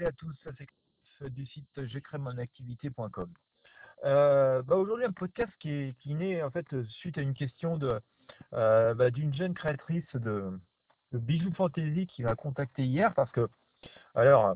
et 0.00 0.06
à 0.06 0.12
tous, 0.12 0.34
du 1.30 1.46
site 1.46 1.84
j'écrémonactivité.com. 1.86 3.32
Euh, 4.04 4.62
bah 4.62 4.76
aujourd'hui 4.76 5.06
un 5.06 5.12
podcast 5.12 5.52
qui 5.58 5.70
est, 5.70 6.06
naît 6.06 6.42
en 6.42 6.50
fait 6.50 6.66
suite 6.88 7.16
à 7.16 7.22
une 7.22 7.34
question 7.34 7.78
euh, 8.52 8.94
bah, 8.94 9.10
d'une 9.10 9.34
jeune 9.34 9.54
créatrice 9.54 10.04
de, 10.14 10.58
bijoux 11.12 11.52
fantasy 11.54 12.06
qui 12.06 12.22
m'a 12.22 12.34
contacté 12.34 12.84
hier 12.84 13.14
parce 13.14 13.30
que 13.30 13.48
alors 14.14 14.54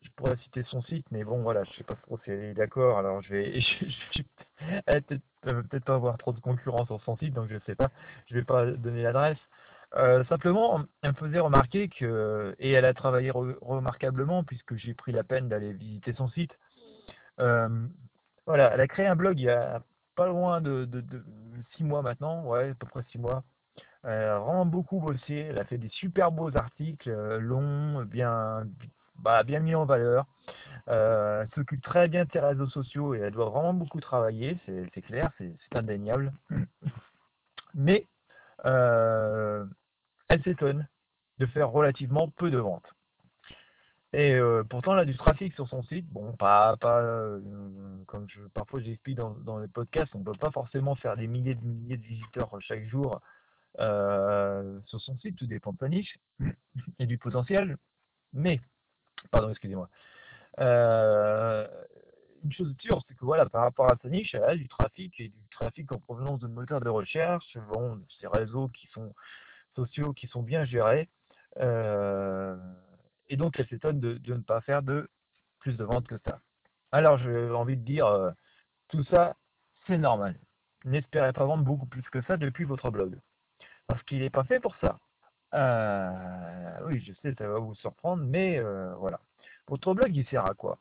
je 0.00 0.08
pourrais 0.16 0.36
citer 0.38 0.62
son 0.64 0.80
site 0.82 1.06
mais 1.10 1.24
bon 1.24 1.42
voilà 1.42 1.64
je 1.64 1.72
sais 1.72 1.84
pas 1.84 1.96
trop 1.96 2.18
si 2.24 2.30
elle 2.30 2.44
est 2.44 2.54
d'accord 2.54 2.98
alors 2.98 3.20
je 3.20 3.34
vais 3.34 3.60
peut-être 5.42 5.84
pas 5.84 5.94
avoir 5.94 6.16
trop 6.16 6.32
de 6.32 6.40
concurrence 6.40 6.86
sur 6.86 7.02
son 7.02 7.18
site 7.18 7.34
donc 7.34 7.50
je 7.50 7.58
sais 7.66 7.74
pas 7.74 7.90
je 8.28 8.34
vais 8.34 8.44
pas 8.44 8.64
donner 8.64 9.02
l'adresse 9.02 9.38
simplement, 10.28 10.84
elle 11.02 11.10
me 11.10 11.16
faisait 11.16 11.40
remarquer 11.40 11.88
que, 11.88 12.54
et 12.58 12.72
elle 12.72 12.84
a 12.84 12.94
travaillé 12.94 13.30
remarquablement 13.30 14.44
puisque 14.44 14.76
j'ai 14.76 14.94
pris 14.94 15.12
la 15.12 15.24
peine 15.24 15.48
d'aller 15.48 15.72
visiter 15.72 16.12
son 16.14 16.28
site. 16.28 16.52
Voilà, 17.38 18.72
elle 18.72 18.80
a 18.80 18.88
créé 18.88 19.06
un 19.06 19.16
blog 19.16 19.38
il 19.38 19.44
y 19.44 19.50
a 19.50 19.82
pas 20.14 20.26
loin 20.26 20.60
de, 20.60 20.88
six 21.76 21.84
mois 21.84 22.02
maintenant, 22.02 22.44
ouais, 22.44 22.70
à 22.70 22.74
peu 22.74 22.86
près 22.86 23.04
six 23.10 23.18
mois. 23.18 23.44
Elle 24.04 24.24
a 24.24 24.38
vraiment 24.38 24.66
beaucoup 24.66 25.00
bossé, 25.00 25.34
elle 25.34 25.58
a 25.58 25.64
fait 25.64 25.78
des 25.78 25.88
super 25.90 26.32
beaux 26.32 26.56
articles, 26.56 27.10
longs, 27.38 28.04
bien, 28.04 28.66
bah, 29.16 29.42
bien 29.42 29.60
mis 29.60 29.74
en 29.74 29.84
valeur. 29.84 30.26
elle 30.86 31.48
s'occupe 31.54 31.82
très 31.82 32.08
bien 32.08 32.24
de 32.24 32.30
ses 32.32 32.40
réseaux 32.40 32.68
sociaux 32.68 33.14
et 33.14 33.18
elle 33.18 33.32
doit 33.32 33.50
vraiment 33.50 33.74
beaucoup 33.74 34.00
travailler, 34.00 34.56
c'est 34.66 35.02
clair, 35.02 35.30
c'est 35.38 35.76
indéniable. 35.76 36.32
Mais 37.74 38.06
euh, 38.64 39.64
elle 40.28 40.42
s'étonne 40.42 40.88
de 41.38 41.46
faire 41.46 41.70
relativement 41.70 42.28
peu 42.28 42.50
de 42.50 42.58
ventes. 42.58 42.92
Et 44.12 44.34
euh, 44.34 44.64
pourtant, 44.64 44.94
elle 44.94 45.00
a 45.00 45.04
du 45.04 45.16
trafic 45.16 45.54
sur 45.54 45.68
son 45.68 45.82
site. 45.84 46.08
Bon, 46.08 46.32
pas, 46.32 46.76
pas 46.78 47.00
euh, 47.02 47.40
comme 48.06 48.26
je, 48.28 48.40
parfois 48.54 48.80
j'explique 48.80 49.16
dans, 49.16 49.30
dans 49.30 49.58
les 49.58 49.68
podcasts, 49.68 50.14
on 50.14 50.20
ne 50.20 50.24
peut 50.24 50.32
pas 50.32 50.50
forcément 50.50 50.94
faire 50.94 51.16
des 51.16 51.26
milliers 51.26 51.54
de 51.54 51.64
milliers 51.64 51.98
de 51.98 52.06
visiteurs 52.06 52.50
chaque 52.60 52.86
jour 52.86 53.20
sur 53.78 55.00
son 55.00 55.18
site. 55.18 55.36
Tout 55.36 55.46
dépend 55.46 55.72
de 55.72 55.78
sa 55.78 55.88
niche 55.88 56.18
et 56.98 57.06
du 57.06 57.18
potentiel. 57.18 57.76
Mais, 58.32 58.60
pardon, 59.30 59.50
excusez-moi. 59.50 59.88
Une 62.44 62.52
chose 62.52 62.74
sûre, 62.80 63.02
c'est 63.06 63.14
que 63.14 63.24
voilà, 63.24 63.46
par 63.46 63.62
rapport 63.62 63.90
à 63.90 63.96
sa 64.02 64.08
niche, 64.08 64.34
elle 64.34 64.44
a 64.44 64.56
du 64.56 64.68
trafic 64.68 65.18
et 65.20 65.28
du 65.28 65.48
trafic 65.50 65.90
en 65.92 65.98
provenance 65.98 66.40
de 66.40 66.46
moteurs 66.46 66.80
de 66.80 66.88
recherche, 66.88 67.56
bon, 67.68 68.00
ces 68.20 68.26
réseaux 68.26 68.68
qui 68.68 68.86
sont 68.88 69.14
sociaux 69.74 70.12
qui 70.12 70.26
sont 70.26 70.42
bien 70.42 70.64
gérés. 70.64 71.08
Euh, 71.58 72.56
et 73.28 73.36
donc, 73.36 73.58
elle 73.58 73.68
s'étonne 73.68 74.00
de, 74.00 74.20
ne 74.26 74.40
pas 74.40 74.60
faire 74.62 74.82
de 74.82 75.08
plus 75.60 75.76
de 75.76 75.84
ventes 75.84 76.06
que 76.06 76.18
ça. 76.24 76.40
Alors, 76.92 77.18
j'ai 77.18 77.50
envie 77.50 77.76
de 77.76 77.84
dire, 77.84 78.06
euh, 78.06 78.30
tout 78.88 79.04
ça, 79.04 79.36
c'est 79.86 79.98
normal. 79.98 80.38
N'espérez 80.84 81.32
pas 81.32 81.44
vendre 81.44 81.64
beaucoup 81.64 81.86
plus 81.86 82.02
que 82.10 82.22
ça 82.22 82.36
depuis 82.36 82.64
votre 82.64 82.90
blog. 82.90 83.18
Parce 83.86 84.02
qu'il 84.04 84.20
n'est 84.20 84.30
pas 84.30 84.44
fait 84.44 84.60
pour 84.60 84.74
ça. 84.76 84.98
Euh, 85.54 86.78
oui, 86.86 87.02
je 87.06 87.12
sais, 87.22 87.34
ça 87.36 87.48
va 87.48 87.58
vous 87.58 87.74
surprendre, 87.76 88.22
mais 88.24 88.60
voilà. 88.98 89.20
Votre 89.66 89.94
blog, 89.94 90.14
il 90.14 90.26
sert 90.26 90.46
à 90.46 90.54
quoi? 90.54 90.78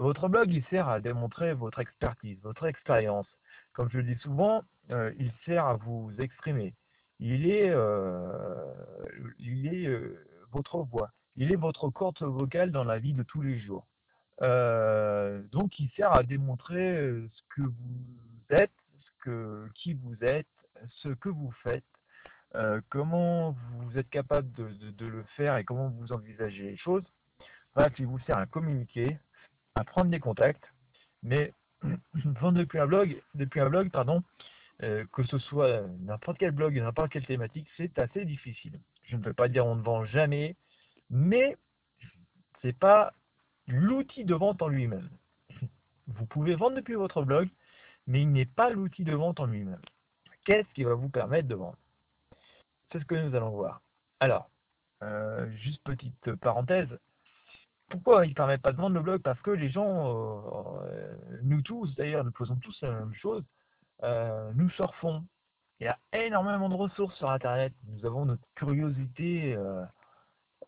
Votre 0.00 0.28
blog, 0.28 0.50
il 0.50 0.64
sert 0.64 0.88
à 0.88 1.00
démontrer 1.00 1.54
votre 1.54 1.78
expertise, 1.78 2.40
votre 2.42 2.66
expérience. 2.66 3.28
Comme 3.72 3.88
je 3.90 3.98
le 3.98 4.04
dis 4.04 4.20
souvent, 4.20 4.62
il 4.90 5.32
sert 5.44 5.66
à 5.66 5.74
vous 5.74 6.12
exprimer 6.18 6.74
il 7.20 7.50
est, 7.50 7.70
euh, 7.70 8.74
il 9.38 9.66
est 9.66 9.86
euh, 9.86 10.26
votre 10.52 10.78
voix, 10.78 11.12
il 11.36 11.52
est 11.52 11.56
votre 11.56 11.90
corde 11.90 12.18
vocale 12.20 12.72
dans 12.72 12.84
la 12.84 12.98
vie 12.98 13.12
de 13.12 13.22
tous 13.22 13.42
les 13.42 13.60
jours. 13.60 13.86
Euh, 14.42 15.42
donc 15.52 15.78
il 15.78 15.90
sert 15.90 16.12
à 16.12 16.22
démontrer 16.22 16.96
ce 17.32 17.42
que 17.54 17.62
vous 17.62 18.56
êtes, 18.56 18.72
ce 19.00 19.24
que, 19.24 19.68
qui 19.74 19.92
vous 19.92 20.16
êtes, 20.24 20.46
ce 20.88 21.10
que 21.10 21.28
vous 21.28 21.52
faites, 21.62 21.84
comment 22.88 23.54
vous 23.76 23.98
êtes 23.98 24.08
capable 24.08 24.50
de, 24.52 25.06
le 25.06 25.22
faire 25.36 25.58
et 25.58 25.64
comment 25.64 25.90
vous 25.90 26.12
envisagez 26.12 26.62
les 26.62 26.76
choses. 26.78 27.04
Bref, 27.76 27.92
il 27.98 28.06
vous 28.06 28.18
sert 28.20 28.38
à 28.38 28.46
communiquer, 28.46 29.18
à 29.74 29.84
prendre 29.84 30.10
des 30.10 30.20
contacts, 30.20 30.64
mais 31.22 31.52
vendre 32.14 32.58
depuis 32.58 32.78
un 32.78 32.86
blog, 32.86 33.22
depuis 33.34 33.60
un 33.60 33.68
blog, 33.68 33.90
pardon, 33.90 34.22
euh, 34.82 35.04
que 35.12 35.24
ce 35.24 35.38
soit 35.38 35.82
n'importe 36.00 36.38
quel 36.38 36.52
blog, 36.52 36.78
n'importe 36.78 37.12
quelle 37.12 37.26
thématique, 37.26 37.68
c'est 37.76 37.98
assez 37.98 38.24
difficile. 38.24 38.80
Je 39.04 39.16
ne 39.16 39.22
peux 39.22 39.34
pas 39.34 39.48
dire 39.48 39.66
on 39.66 39.76
ne 39.76 39.82
vend 39.82 40.04
jamais, 40.04 40.56
mais 41.10 41.56
c'est 42.62 42.78
pas 42.78 43.12
l'outil 43.66 44.24
de 44.24 44.34
vente 44.34 44.62
en 44.62 44.68
lui-même. 44.68 45.10
Vous 46.08 46.26
pouvez 46.26 46.54
vendre 46.54 46.76
depuis 46.76 46.94
votre 46.94 47.22
blog, 47.22 47.48
mais 48.06 48.22
il 48.22 48.32
n'est 48.32 48.46
pas 48.46 48.70
l'outil 48.70 49.04
de 49.04 49.14
vente 49.14 49.40
en 49.40 49.46
lui-même. 49.46 49.80
Qu'est-ce 50.44 50.72
qui 50.74 50.84
va 50.84 50.94
vous 50.94 51.08
permettre 51.08 51.48
de 51.48 51.54
vendre? 51.54 51.78
C'est 52.90 53.00
ce 53.00 53.04
que 53.04 53.14
nous 53.14 53.34
allons 53.34 53.50
voir. 53.50 53.82
Alors, 54.20 54.50
euh, 55.02 55.50
juste 55.56 55.82
petite 55.84 56.34
parenthèse. 56.36 56.98
Pourquoi 57.90 58.24
il 58.24 58.30
ne 58.30 58.34
permet 58.34 58.56
pas 58.56 58.72
de 58.72 58.76
vendre 58.76 58.94
le 58.94 59.02
blog 59.02 59.20
Parce 59.20 59.40
que 59.40 59.50
les 59.50 59.68
gens, 59.68 60.80
euh, 60.84 61.12
nous 61.42 61.60
tous 61.60 61.92
d'ailleurs, 61.96 62.24
nous 62.24 62.32
faisons 62.32 62.56
tous 62.56 62.80
la 62.82 62.92
même 62.92 63.14
chose, 63.14 63.42
euh, 64.04 64.52
nous 64.54 64.70
surfons. 64.70 65.24
Il 65.80 65.84
y 65.84 65.88
a 65.88 65.98
énormément 66.12 66.68
de 66.68 66.74
ressources 66.74 67.16
sur 67.16 67.30
Internet. 67.30 67.72
Nous 67.88 68.06
avons 68.06 68.26
notre 68.26 68.44
curiosité, 68.54 69.56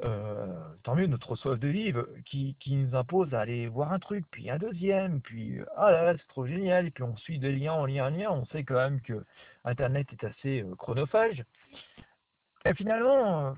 euh, 0.03 0.75
tant 0.83 0.97
mieux 0.97 1.07
notre 1.07 1.37
soif 1.37 1.61
de 1.61 1.69
vivre, 1.69 2.09
qui, 2.25 2.57
nous 2.67 2.97
impose 2.97 3.33
à 3.35 3.41
aller 3.41 3.69
voir 3.69 3.93
un 3.93 4.01
truc, 4.01 4.25
puis 4.31 4.51
un 4.51 4.59
deuxième, 4.59 5.21
puis 5.21 5.61
ah 5.77 5.93
là 5.93 6.05
là, 6.05 6.15
c'est 6.19 6.29
trop 6.29 6.47
génial, 6.47 6.87
et 6.87 6.91
puis 6.91 7.05
on 7.05 7.17
suit 7.19 7.39
des 7.39 7.53
liens 7.53 7.75
en 7.75 7.87
lien 7.87 8.07
en 8.07 8.11
lien. 8.11 8.31
On 8.31 8.47
sait 8.47 8.65
quand 8.65 8.75
même 8.75 9.01
que 9.01 9.25
Internet 9.65 10.09
est 10.13 10.25
assez 10.25 10.65
chronophage. 10.79 11.45
Et 12.65 12.75
finalement, 12.75 13.55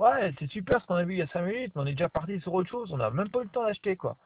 ouais, 0.00 0.34
c'est 0.38 0.50
super 0.50 0.80
ce 0.80 0.86
qu'on 0.86 0.94
a 0.94 1.04
vu 1.04 1.14
il 1.14 1.18
y 1.18 1.22
a 1.22 1.28
5 1.28 1.42
minutes, 1.42 1.72
mais 1.74 1.82
on 1.82 1.86
est 1.86 1.92
déjà 1.92 2.08
parti 2.08 2.40
sur 2.40 2.54
autre 2.54 2.70
chose, 2.70 2.92
on 2.92 2.96
n'a 2.96 3.10
même 3.10 3.28
pas 3.28 3.40
eu 3.40 3.44
le 3.44 3.48
temps 3.50 3.64
d'acheter 3.64 3.96
quoi. 3.96 4.16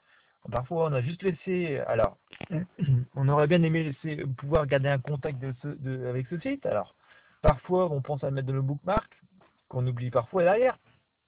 Parfois, 0.51 0.89
on 0.91 0.93
a 0.93 1.01
juste 1.01 1.23
laissé. 1.23 1.81
Alors, 1.87 2.19
on 3.17 3.29
aurait 3.29 3.47
bien 3.47 3.63
aimé 3.63 3.83
laisser, 3.83 4.25
pouvoir 4.37 4.67
garder 4.67 4.89
un 4.89 4.99
contact 4.99 5.39
de 5.41 6.07
avec 6.07 6.27
ce 6.29 6.39
site. 6.39 6.67
Alors, 6.67 6.95
parfois, 7.43 7.91
on 7.91 8.03
pense 8.03 8.23
à 8.25 8.31
mettre 8.31 8.49
dans 8.49 8.55
le 8.55 8.63
bookmark, 8.63 9.11
qu'on 9.69 9.87
oublie 9.87 10.11
parfois 10.11 10.43
derrière. 10.43 10.79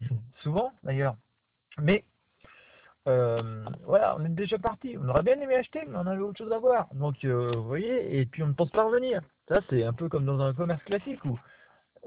Souvent, 0.43 0.73
d'ailleurs. 0.83 1.17
Mais, 1.79 2.05
euh, 3.09 3.65
voilà, 3.85 4.17
on 4.19 4.25
est 4.25 4.29
déjà 4.29 4.59
parti. 4.59 4.97
On 5.01 5.09
aurait 5.09 5.23
bien 5.23 5.41
aimé 5.41 5.55
acheter, 5.55 5.81
mais 5.89 5.97
on 5.97 6.07
avait 6.07 6.21
autre 6.21 6.39
chose 6.39 6.53
à 6.53 6.59
voir. 6.59 6.87
Donc, 6.93 7.25
euh, 7.25 7.53
vous 7.55 7.67
voyez, 7.67 8.19
et 8.19 8.27
puis 8.27 8.43
on 8.43 8.49
ne 8.49 8.53
pense 8.53 8.71
pas 8.71 8.85
revenir. 8.85 9.23
Ça, 9.49 9.61
c'est 9.71 9.85
un 9.85 9.93
peu 9.93 10.09
comme 10.09 10.27
dans 10.27 10.41
un 10.41 10.53
commerce 10.53 10.83
classique 10.85 11.25
où 11.25 11.39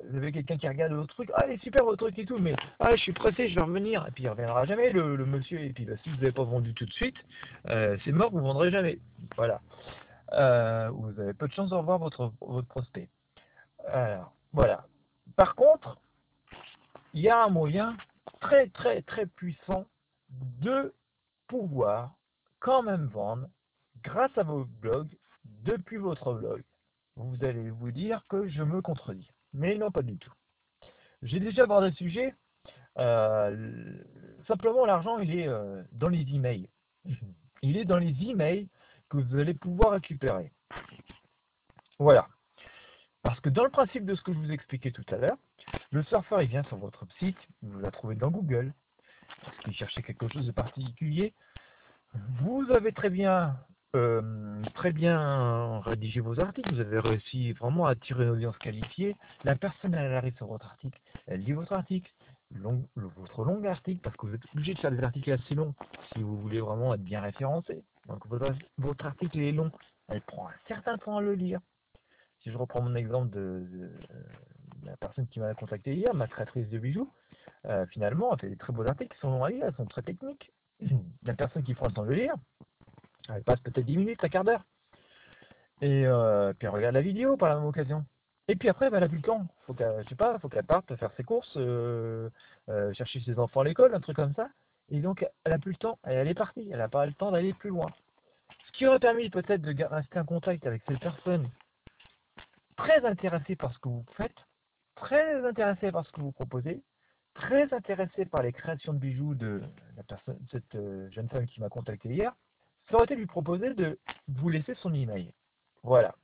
vous 0.07 0.17
avez 0.17 0.31
quelqu'un 0.31 0.57
qui 0.57 0.67
regarde 0.67 0.93
votre 0.93 1.13
truc, 1.13 1.31
ah, 1.35 1.45
super 1.61 1.83
votre 1.83 1.97
truc 2.05 2.17
et 2.19 2.25
tout, 2.25 2.37
mais 2.37 2.55
ah, 2.79 2.95
je 2.95 3.01
suis 3.01 3.13
pressé, 3.13 3.49
je 3.49 3.55
vais 3.55 3.61
revenir, 3.61 4.05
et 4.07 4.11
puis 4.11 4.23
il 4.23 4.29
reviendra 4.29 4.65
jamais, 4.65 4.91
le, 4.91 5.17
monsieur, 5.25 5.59
et 5.59 5.73
puis 5.73 5.85
bah, 5.85 5.93
si 6.03 6.09
vous 6.09 6.15
n'avez 6.15 6.31
pas 6.31 6.43
vendu 6.43 6.73
tout 6.73 6.85
de 6.85 6.93
suite, 6.93 7.17
euh, 7.69 7.97
c'est 8.03 8.11
mort, 8.11 8.31
vous 8.31 8.37
ne 8.37 8.43
vendrez 8.43 8.71
jamais. 8.71 8.99
Voilà. 9.35 9.61
Euh, 10.33 10.89
vous 10.89 11.19
avez 11.19 11.33
peu 11.33 11.47
de 11.47 11.53
chance 11.53 11.71
de 11.71 11.75
revoir 11.75 11.99
votre, 11.99 12.31
votre 12.41 12.67
prospect. 12.67 13.09
Alors, 13.87 14.33
voilà. 14.53 14.85
Par 15.35 15.55
contre, 15.55 15.97
il 17.13 17.21
y 17.21 17.29
a 17.29 17.43
un 17.43 17.49
moyen 17.49 17.97
très, 18.39 18.67
très, 18.67 19.01
très 19.01 19.25
puissant 19.25 19.85
de 20.29 20.93
pouvoir 21.47 22.13
quand 22.59 22.83
même 22.83 23.05
vendre 23.07 23.47
grâce 24.03 24.37
à 24.37 24.43
vos 24.43 24.65
blogs 24.65 25.17
depuis 25.45 25.97
votre 25.97 26.33
blog. 26.33 26.63
Vous 27.15 27.43
allez 27.43 27.69
vous 27.69 27.91
dire 27.91 28.23
que 28.29 28.47
je 28.47 28.63
me 28.63 28.81
contredis. 28.81 29.29
Mais 29.53 29.75
non, 29.75 29.91
pas 29.91 30.01
du 30.01 30.17
tout. 30.17 30.33
J'ai 31.21 31.39
déjà 31.39 31.63
abordé 31.63 31.89
le 31.89 31.95
sujet. 31.95 32.33
Euh, 32.97 34.03
simplement, 34.47 34.85
l'argent, 34.85 35.19
il 35.19 35.37
est 35.37 35.47
euh, 35.47 35.83
dans 35.91 36.09
les 36.09 36.25
emails. 36.33 36.69
Il 37.61 37.75
est 37.75 37.83
dans 37.83 37.97
les 37.97 38.15
emails 38.23 38.69
que 39.09 39.17
vous 39.17 39.37
allez 39.37 39.53
pouvoir 39.53 39.91
récupérer. 39.91 40.49
Voilà. 41.97 42.25
Parce 43.21 43.37
que 43.41 43.49
dans 43.49 43.65
le 43.65 43.69
principe 43.69 44.05
de 44.05 44.15
ce 44.15 44.21
que 44.21 44.31
je 44.31 44.37
vous 44.37 44.51
expliquais 44.51 44.91
tout 44.91 45.03
à 45.09 45.17
l'heure, 45.17 45.37
le 45.91 46.01
surfeur, 46.03 46.41
il 46.41 46.47
vient 46.47 46.63
sur 46.63 46.77
votre 46.77 47.05
site, 47.17 47.37
vous 47.61 47.79
la 47.79 47.91
trouvez 47.91 48.15
dans 48.15 48.31
Google, 48.31 48.73
parce 49.43 49.57
qu'il 49.57 49.73
cherchait 49.73 50.03
quelque 50.03 50.29
chose 50.29 50.47
de 50.47 50.53
particulier. 50.53 51.33
Vous 52.41 52.65
avez 52.71 52.93
très 52.93 53.09
bien 53.09 53.57
très 54.73 54.91
bien 54.91 55.79
rédigé 55.81 56.19
vos 56.19 56.39
articles, 56.39 56.73
vous 56.73 56.79
avez 56.79 56.99
réussi 56.99 57.53
vraiment 57.53 57.87
à 57.87 57.91
attirer 57.91 58.25
une 58.25 58.31
audience 58.31 58.57
qualifiée. 58.57 59.15
La 59.43 59.55
personne, 59.55 59.93
elle 59.93 60.13
arrive 60.13 60.35
sur 60.35 60.47
votre 60.47 60.65
article, 60.65 60.99
elle 61.27 61.41
lit 61.41 61.53
votre 61.53 61.73
article, 61.73 62.11
votre 62.51 63.43
long 63.43 63.63
article, 63.65 64.01
parce 64.01 64.15
que 64.15 64.27
vous 64.27 64.35
êtes 64.35 64.41
obligé 64.53 64.73
de 64.73 64.79
faire 64.79 64.91
des 64.91 65.03
articles 65.03 65.31
assez 65.31 65.55
longs 65.55 65.73
si 66.13 66.21
vous 66.21 66.37
voulez 66.39 66.61
vraiment 66.61 66.93
être 66.93 67.03
bien 67.03 67.21
référencé. 67.21 67.83
Donc 68.07 68.25
votre, 68.27 69.05
article 69.05 69.39
est 69.39 69.51
long, 69.51 69.71
elle 70.07 70.21
prend 70.21 70.47
un 70.47 70.55
certain 70.67 70.97
temps 70.97 71.17
à 71.17 71.21
le 71.21 71.33
lire. 71.33 71.59
Si 72.41 72.51
je 72.51 72.57
reprends 72.57 72.81
mon 72.81 72.95
exemple 72.95 73.29
de, 73.29 73.91
la 74.83 74.97
personne 74.97 75.27
qui 75.27 75.39
m'a 75.39 75.53
contacté 75.53 75.95
hier, 75.95 76.13
ma 76.13 76.27
créatrice 76.27 76.69
de 76.69 76.79
bijoux, 76.79 77.11
euh, 77.65 77.85
finalement, 77.87 78.33
elle 78.33 78.39
fait 78.39 78.49
des 78.49 78.57
très 78.57 78.73
beaux 78.73 78.87
articles 78.87 79.13
qui 79.13 79.19
sont 79.19 79.29
longs 79.29 79.43
à 79.43 79.49
lire, 79.49 79.65
elles 79.65 79.75
sont 79.75 79.85
très 79.85 80.01
techniques. 80.01 80.51
La 81.23 81.33
personne 81.33 81.63
qui 81.63 81.73
prend 81.73 81.87
le 81.87 81.93
temps 81.93 82.05
de 82.05 82.13
lire, 82.13 82.33
elle 83.35 83.43
passe 83.43 83.59
peut-être 83.59 83.85
10 83.85 83.97
minutes, 83.97 84.23
un 84.23 84.29
quart 84.29 84.43
d'heure. 84.43 84.63
Et 85.81 86.05
euh, 86.05 86.53
puis 86.53 86.67
elle 86.67 86.73
regarde 86.73 86.95
la 86.95 87.01
vidéo 87.01 87.37
par 87.37 87.49
la 87.49 87.55
même 87.55 87.65
occasion. 87.65 88.05
Et 88.47 88.55
puis 88.55 88.67
après, 88.67 88.89
elle 88.91 89.03
a 89.03 89.07
plus 89.07 89.17
le 89.17 89.23
temps. 89.23 89.47
Faut 89.65 89.75
je 89.77 90.09
sais 90.09 90.15
pas, 90.15 90.39
faut 90.39 90.49
qu'elle 90.49 90.65
parte 90.65 90.95
faire 90.95 91.11
ses 91.15 91.23
courses, 91.23 91.53
euh, 91.57 92.29
euh, 92.69 92.91
chercher 92.93 93.19
ses 93.21 93.37
enfants 93.37 93.61
à 93.61 93.63
l'école, 93.63 93.93
un 93.93 93.99
truc 93.99 94.15
comme 94.15 94.33
ça. 94.33 94.49
Et 94.89 94.99
donc, 94.99 95.25
elle 95.43 95.53
a 95.53 95.59
plus 95.59 95.71
le 95.71 95.77
temps. 95.77 95.99
Et 96.07 96.13
elle 96.13 96.27
est 96.27 96.33
partie. 96.33 96.67
Elle 96.71 96.79
n'a 96.79 96.89
pas 96.89 97.05
le 97.05 97.13
temps 97.13 97.31
d'aller 97.31 97.53
plus 97.53 97.69
loin. 97.69 97.87
Ce 98.65 98.71
qui 98.71 98.87
aurait 98.87 98.99
permis 98.99 99.29
peut-être 99.29 99.61
de 99.61 99.83
rester 99.83 100.19
en 100.19 100.25
contact 100.25 100.65
avec 100.65 100.81
cette 100.87 100.99
personne 100.99 101.47
très 102.75 103.05
intéressée 103.05 103.55
par 103.55 103.73
ce 103.73 103.79
que 103.79 103.89
vous 103.89 104.05
faites, 104.15 104.35
très 104.95 105.45
intéressée 105.45 105.91
par 105.91 106.05
ce 106.05 106.11
que 106.11 106.21
vous 106.21 106.31
proposez, 106.31 106.81
très 107.35 107.71
intéressée 107.73 108.25
par 108.25 108.41
les 108.41 108.51
créations 108.51 108.93
de 108.93 108.99
bijoux 108.99 109.35
de 109.35 109.61
cette 110.51 110.77
jeune 111.11 111.29
femme 111.29 111.45
qui 111.45 111.59
m'a 111.59 111.69
contacté 111.69 112.09
hier, 112.09 112.33
ça 112.89 112.95
aurait 112.95 113.05
été 113.05 113.15
lui 113.15 113.27
proposer 113.27 113.73
de 113.73 113.99
vous 114.27 114.49
laisser 114.49 114.75
son 114.75 114.93
email. 114.93 115.31
Voilà. 115.83 116.15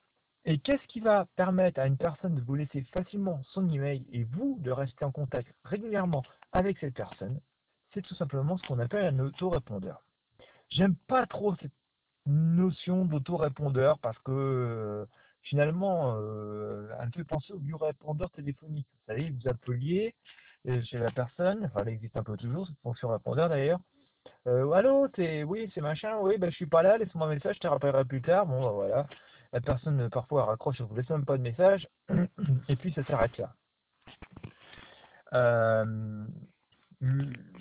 Et 0.46 0.60
qu'est-ce 0.60 0.86
qui 0.88 1.00
va 1.00 1.26
permettre 1.36 1.80
à 1.80 1.88
une 1.88 1.98
personne 1.98 2.36
de 2.36 2.42
vous 2.42 2.56
laisser 2.56 2.84
facilement 2.94 3.42
son 3.46 3.68
email 3.70 4.06
et 4.12 4.24
vous 4.24 4.58
de 4.62 4.72
rester 4.72 5.04
en 5.06 5.12
contact 5.12 5.54
régulièrement 5.64 6.24
avec 6.52 6.78
cette 6.80 6.94
personne? 6.94 7.40
C'est 7.94 8.02
tout 8.02 8.16
simplement 8.16 8.58
ce 8.58 8.68
qu'on 8.68 8.80
appelle 8.80 9.06
un 9.06 9.20
autorépondeur. 9.20 10.04
J'aime 10.70 10.96
pas 11.08 11.26
trop 11.26 11.56
cette 11.56 11.72
notion 12.26 13.06
d'autorépondeur 13.06 13.98
parce 14.00 14.18
que 14.20 14.32
euh, 14.32 15.06
finalement, 15.42 16.16
euh, 16.18 16.90
elle 17.00 17.12
fait 17.12 17.24
penser 17.24 17.54
au 17.54 17.78
répondeur 17.78 18.30
téléphonique. 18.32 18.88
Vous 18.92 19.14
savez, 19.14 19.30
vous 19.30 19.48
appeliez 19.48 20.16
euh, 20.68 20.82
chez 20.84 20.98
la 20.98 21.12
personne, 21.12 21.66
enfin, 21.66 21.82
elle 21.82 21.94
existe 21.94 22.18
un 22.18 22.24
peu 22.24 22.38
toujours, 22.38 22.68
cette 22.68 22.80
fonction 22.80 23.10
répondeur 23.10 23.50
d'ailleurs. 23.50 23.80
Euh, 24.48 24.72
allô, 24.72 25.08
c'est 25.16 25.44
oui, 25.44 25.72
c'est 25.74 25.82
machin, 25.82 26.18
oui, 26.20 26.38
ben 26.38 26.50
je 26.50 26.56
suis 26.56 26.66
pas 26.66 26.84
là, 26.84 26.98
laisse-moi 26.98 27.28
un 27.28 27.34
message, 27.34 27.56
je 27.56 27.62
te 27.62 27.68
rappellerai 27.68 28.06
plus 28.06 28.22
tard. 28.22 28.46
Bon, 28.46 28.62
ben, 28.62 28.72
voilà 28.72 29.08
la 29.56 29.62
personne 29.62 30.02
euh, 30.02 30.10
parfois 30.10 30.46
raccroche, 30.46 30.82
ne 30.82 30.86
vous 30.86 30.96
laisse 30.96 31.10
même 31.10 31.26
pas 31.26 31.38
de 31.38 31.42
message, 31.42 31.88
et 32.70 32.76
puis 32.76 32.92
ça 32.94 33.06
s'arrête 33.06 33.38
là. 33.38 33.56
Euh, 35.34 36.26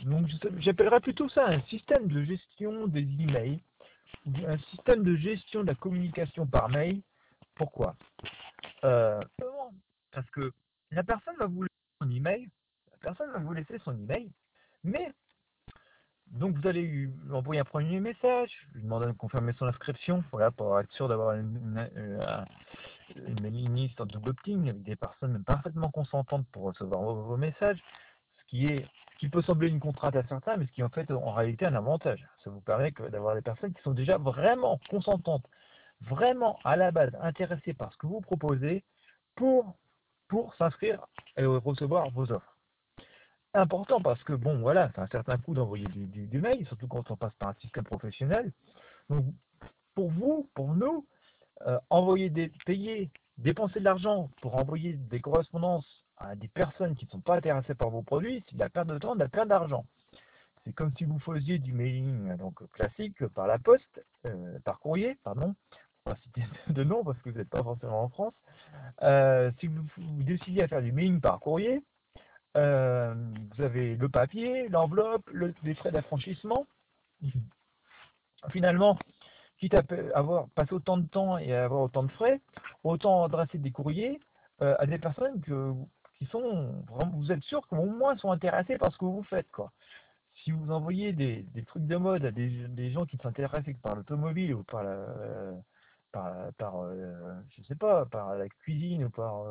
donc 0.05 0.29
j'appellerais 0.59 1.01
plutôt 1.01 1.29
ça 1.29 1.47
un 1.47 1.61
système 1.63 2.09
de 2.09 2.25
gestion 2.25 2.89
des 2.89 3.03
emails, 3.03 3.61
un 4.47 4.59
système 4.59 5.05
de 5.05 5.15
gestion 5.17 5.63
de 5.63 5.69
la 5.69 5.75
communication 5.77 6.47
par 6.47 6.69
mail. 6.69 7.01
Pourquoi? 7.55 7.95
Euh, 8.85 9.21
Parce 10.11 10.29
que 10.31 10.53
la 10.91 11.05
personne 11.05 11.37
va 11.39 11.47
vous 11.47 11.63
laisser 11.63 11.75
son 12.03 12.11
email, 12.11 12.49
la 12.91 12.99
personne 12.99 13.31
va 13.31 13.39
vous 13.39 13.53
laisser 13.53 13.79
son 13.85 13.97
email, 13.97 14.33
mais 14.83 15.13
donc 16.33 16.57
vous 16.57 16.67
allez 16.67 16.83
lui 16.83 17.11
envoyer 17.33 17.61
un 17.61 17.65
premier 17.65 18.01
message, 18.01 18.51
lui 18.75 18.83
demander 18.83 19.07
de 19.07 19.13
confirmer 19.13 19.53
son 19.59 19.67
inscription, 19.67 20.25
voilà, 20.33 20.51
pour 20.51 20.79
être 20.81 20.91
sûr 20.93 21.09
d'avoir 21.09 21.37
une, 21.37 21.89
une, 23.17 23.41
mailing 23.41 23.75
list 23.75 24.01
en 24.01 24.07
double 24.07 24.31
opting 24.31 24.69
avec 24.69 24.83
des 24.83 24.97
personnes 24.97 25.43
parfaitement 25.45 25.91
consentantes 25.91 26.47
pour 26.51 26.65
recevoir 26.65 27.03
vos, 27.03 27.37
messages, 27.37 27.79
ce 28.39 28.45
qui 28.47 28.67
est 28.67 28.87
qui 29.21 29.29
peut 29.29 29.43
sembler 29.43 29.69
une 29.69 29.79
contrainte 29.79 30.17
à 30.17 30.25
certains, 30.25 30.57
mais 30.57 30.67
ce 30.67 30.73
qui 30.73 30.81
est 30.81 30.85
en 30.85 30.89
fait 30.89 31.09
en 31.11 31.33
réalité 31.33 31.65
un 31.67 31.75
avantage. 31.75 32.27
Ça 32.43 32.51
vous 32.51 32.61
permet 32.61 32.91
d'avoir 33.11 33.37
des 33.37 33.43
personnes 33.43 33.73
qui 33.73 33.81
sont 33.83 33.93
déjà 33.93 34.19
vraiment 34.19 34.81
consentantes, 34.91 35.47
vraiment 36.01 36.59
à 36.65 36.75
la 36.75 36.91
base 36.91 37.17
intéressées 37.21 37.75
par 37.75 37.93
ce 37.93 37.99
que 37.99 38.09
vous 38.09 38.21
proposez 38.21 38.83
pour 39.37 39.77
s'inscrire 40.59 41.07
et 41.37 41.45
recevoir 41.45 42.11
vos 42.11 42.33
offres 42.33 42.54
important 43.55 44.01
parce 44.01 44.23
que, 44.25 44.33
bon, 44.33 44.59
voilà, 44.59 44.91
c'est 44.95 45.01
un 45.01 45.09
certain 45.09 45.39
coût 45.39 45.55
d'envoyer 45.55 45.87
du, 45.87 46.41
mail, 46.41 46.67
surtout 46.67 46.89
quand 46.89 47.11
on 47.11 47.17
passe 47.17 47.35
par 47.39 47.51
un 47.51 47.55
système 47.55 47.85
professionnel. 47.85 48.53
Donc, 49.09 49.25
pour 49.95 50.11
vous, 50.11 50.49
pour 50.55 50.75
nous, 50.75 51.07
euh, 51.67 51.79
envoyer 51.91 52.31
des, 52.31 52.51
payer, 52.67 53.11
dépenser 53.39 53.79
de 53.79 53.85
l'argent 53.85 54.31
pour 54.41 54.57
envoyer 54.57 54.95
des 54.95 55.21
correspondances 55.21 56.05
à 56.19 56.35
des 56.35 56.49
personnes 56.49 56.95
qui 56.95 57.07
ne 57.07 57.11
sont 57.11 57.21
pas 57.21 57.37
intéressées 57.37 57.75
par 57.75 57.91
vos 57.91 58.03
produits, 58.03 58.43
c'est 58.49 58.55
de 58.55 58.61
la 58.61 58.69
perte 58.69 58.89
de 58.89 58.99
temps, 58.99 59.15
de 59.15 59.21
la 59.21 59.29
perte 59.29 59.49
d'argent. 59.49 59.85
C'est 60.65 60.73
comme 60.73 60.93
si 60.97 61.05
vous 61.05 61.19
faisiez 61.19 61.59
du 61.59 61.73
mailing 61.73 62.37
donc 62.37 62.67
classique 62.73 63.27
par 63.29 63.47
la 63.47 63.59
poste, 63.59 64.05
euh, 64.25 64.59
par 64.65 64.81
courrier, 64.81 65.19
pardon, 65.23 65.55
pas 66.05 66.17
citer 66.23 66.45
de 66.69 66.85
nom 66.85 67.05
parce 67.05 67.19
que 67.21 67.31
vous 67.31 67.39
n'êtes 67.39 67.51
pas 67.51 67.63
forcément 67.63 68.05
en 68.05 68.09
France. 68.09 68.35
Euh, 69.03 69.51
si 69.61 69.67
vous, 69.67 69.85
vous 69.97 70.23
décidez 70.23 70.63
à 70.63 70.69
faire 70.69 70.83
du 70.83 70.93
mailing 70.93 71.21
par 71.21 71.39
courrier, 71.41 71.83
euh, 72.57 73.15
vous 73.57 73.63
avez 73.63 73.97
le 73.97 74.09
papier, 74.09 74.69
l'enveloppe, 74.69 75.29
le, 75.33 75.55
les 75.65 75.75
frais 75.75 75.91
d'affranchissement. 75.91 76.67
Finalement, 78.51 78.99
quitte 79.59 79.75
à 79.75 79.83
avoir 80.15 80.49
passé 80.51 80.75
autant 80.75 80.99
de 80.99 81.07
temps 81.07 81.39
et 81.39 81.55
à 81.55 81.65
avoir 81.65 81.83
autant 81.83 82.03
de 82.03 82.11
frais, 82.13 82.41
autant 82.83 83.25
adresser 83.25 83.59
des 83.59 83.71
courriers 83.71 84.21
euh, 84.63 84.77
à 84.79 84.87
des 84.87 84.99
personnes 84.99 85.41
que, 85.41 85.73
qui 86.19 86.27
sont 86.27 86.85
vous 87.15 87.33
êtes 87.33 87.43
sûr 87.43 87.67
qu'au 87.69 87.87
moins 87.87 88.17
sont 88.17 88.31
intéressés 88.31 88.79
par 88.79 88.93
ce 88.93 88.99
que 88.99 89.05
vous 89.05 89.25
faites. 89.25 89.49
Si 90.43 90.51
vous 90.51 90.71
envoyez 90.71 91.13
des, 91.13 91.47
trucs 91.67 91.87
de 91.87 91.97
mode 91.97 92.25
à 92.25 92.31
des, 92.31 92.91
gens 92.91 93.07
qui 93.07 93.17
s'intéressent 93.19 93.75
par 93.83 93.97
l'automobile 93.97 94.55
ou 94.55 94.63
par 94.65 94.83
la 94.83 95.07
par, 96.13 96.53
par 96.59 96.83
euh, 96.83 97.35
je 97.57 97.63
sais 97.65 97.75
pas 97.75 98.05
par 98.07 98.37
la 98.37 98.49
cuisine 98.49 99.05
ou 99.05 99.11
par 99.11 99.47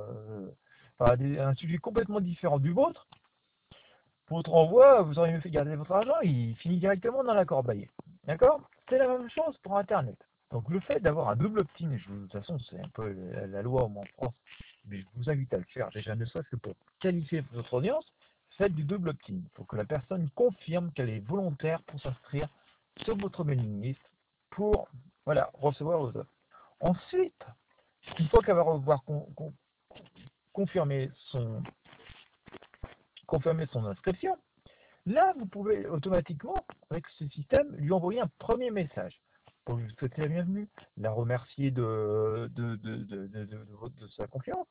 un 1.00 1.56
sujet 1.56 1.78
complètement 1.78 2.20
différent 2.20 2.60
du 2.60 2.72
vôtre, 2.72 3.08
votre 4.30 4.54
envoi, 4.54 5.02
vous 5.02 5.20
auriez 5.20 5.34
mieux 5.34 5.42
fait 5.42 5.50
garder 5.50 5.76
votre 5.76 5.92
argent, 5.92 6.20
il 6.24 6.56
finit 6.56 6.78
directement 6.78 7.24
dans 7.24 7.34
la 7.34 7.46
corbeille. 7.46 7.90
D'accord? 8.26 8.70
C'est 8.90 8.98
la 8.98 9.08
même 9.08 9.30
chose 9.30 9.58
pour 9.60 9.78
Internet. 9.78 10.18
Donc 10.52 10.70
le 10.70 10.80
fait 10.82 11.00
d'avoir 11.00 11.30
un 11.30 11.36
double 11.36 11.60
opt-in, 11.62 11.90
de 11.90 11.98
toute 11.98 12.32
façon 12.32 12.58
c'est 12.70 12.80
un 12.80 12.88
peu 12.94 13.12
la, 13.48 13.62
loi 13.62 13.84
en 13.84 14.04
France, 14.14 14.34
mais 14.86 15.00
je 15.00 15.06
vous 15.16 15.30
invite 15.30 15.54
à 15.54 15.58
le 15.58 15.64
faire 15.66 15.90
déjà 15.90 16.16
ne 16.16 16.26
serait-ce 16.26 16.50
que 16.50 16.56
pour 16.58 16.74
qualifier 17.00 17.44
votre 17.54 17.74
audience, 17.74 18.06
faites 18.58 18.74
du 18.74 18.84
double 18.84 19.10
opt-in. 19.10 19.34
Il 19.34 19.50
faut 19.56 19.64
que 19.64 19.76
la 19.76 19.86
personne 19.86 20.30
confirme 20.36 20.92
qu'elle 20.92 21.10
est 21.10 21.28
volontaire 21.28 21.82
pour 21.84 22.00
s'inscrire 22.00 22.48
sur 23.04 23.18
votre 23.18 23.44
mailing 23.44 23.82
list 23.82 24.02
pour 24.52 24.88
voilà, 25.26 25.50
recevoir 25.54 26.00
vos 26.00 26.10
offres. 26.10 26.34
Ensuite, 26.80 27.46
une 28.20 28.28
fois 28.28 28.42
qu'elle 28.44 28.56
va 28.56 28.62
revoir 28.62 29.04
confirmer 30.54 31.12
son, 31.32 31.62
son 33.72 33.86
inscription, 33.86 34.38
là, 35.06 35.34
vous 35.38 35.48
pouvez 35.48 35.88
automatiquement, 35.88 36.66
avec 36.90 37.06
ce 37.18 37.28
système, 37.30 37.76
lui 37.76 37.92
envoyer 37.92 38.22
un 38.22 38.30
premier 38.40 38.72
message 38.72 39.20
pour 39.66 39.78
lui 39.78 39.92
souhaiter 39.98 40.22
la 40.22 40.28
bienvenue, 40.28 40.68
la 40.98 41.12
remercier 41.12 41.72
de, 41.72 42.50
de, 42.56 42.76
de, 42.76 42.98
de, 43.04 44.08
sa 44.18 44.28
confiance. 44.28 44.68